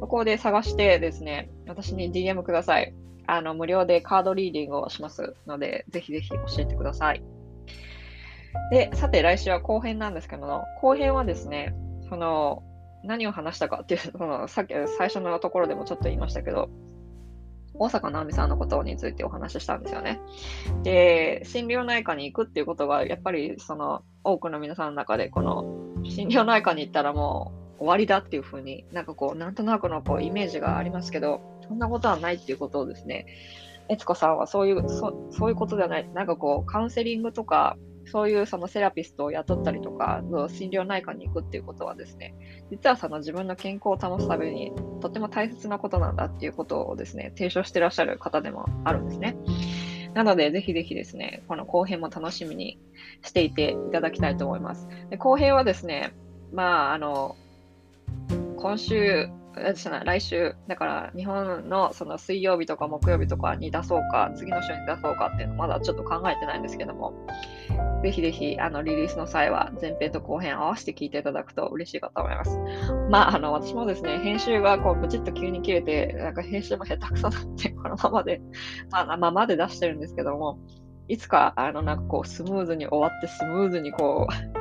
[0.00, 2.92] そこで探してですね、私に DM ください。
[3.28, 7.22] あの、無料でカードリーディングをしますので、ぜひぜひ教えてください。
[8.72, 11.72] で、さて来週は後編なんですけども、後編はですね、
[12.08, 12.64] その、
[13.04, 16.70] 何を話したかっていう、そのさっき最初のところでもちょっと言いましたけど、
[17.74, 20.20] 大坂なおみさんのことについてお話ししたんですよね。
[20.82, 25.64] で、心療内科に行くっていうことが、やっぱりその多くの皆さんの中で、この
[26.04, 33.26] 心療内科に行ったらもう終わりだっていうふうになんかこう、なんとなくのこうイメージがありますけど、そんなことはないっていうことをですね、
[33.88, 36.08] 悦子さんはそういう、そそういうことではない。
[36.12, 37.76] なんかこう、カウンセリングとか、
[38.10, 42.34] そういうそのセラピストを雇ったりとか、心療内科に行くっていうことはですね、
[42.70, 49.36] 実はその自分の健康を保つためにとても大切なことなんだっていうことをですね、提唱してらっしゃる方でもあるんですね。
[50.14, 52.78] なので、ぜひぜひですね、この後編も楽しみに
[53.22, 54.88] していていただきたいと思います。
[55.08, 56.12] で後編はですね、
[56.52, 57.36] まあ、あの、
[58.56, 67.12] 今週、あじゃな来週、だから日本のその水曜日とか木曜日とかに出そうか、次の週に出そうかっていうのまだちょっと考えてないんですけども、
[68.02, 72.58] ぜひぜひあのリリースの際は前編と後編合わせて聞いていただくと嬉しいかと思います。
[73.10, 78.40] まあ、あの私もですね、編集がこうブチッと急に切れて、なんか編集も下手くそなって、このままで、
[78.90, 80.58] まあ、ままで出してるんですけども、
[81.08, 84.59] いつかあのなんかこうスムーズに終わってスムーズにこう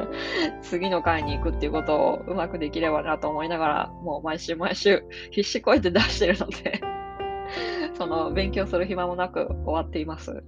[0.62, 6.80] 次の回に行くっていうことをうまくできればなと思いながら、もう毎週毎週必死こいて出してるので
[7.94, 10.42] その勉強する暇もなく終わっています。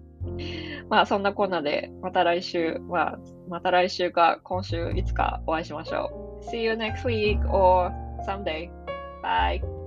[0.88, 3.18] まあそんなこんなで、また来週、まあ、
[3.48, 6.44] また来週か今週いつかお会いしましょう。
[6.50, 7.92] See you next week or
[8.26, 8.70] someday.
[9.22, 9.83] Bye.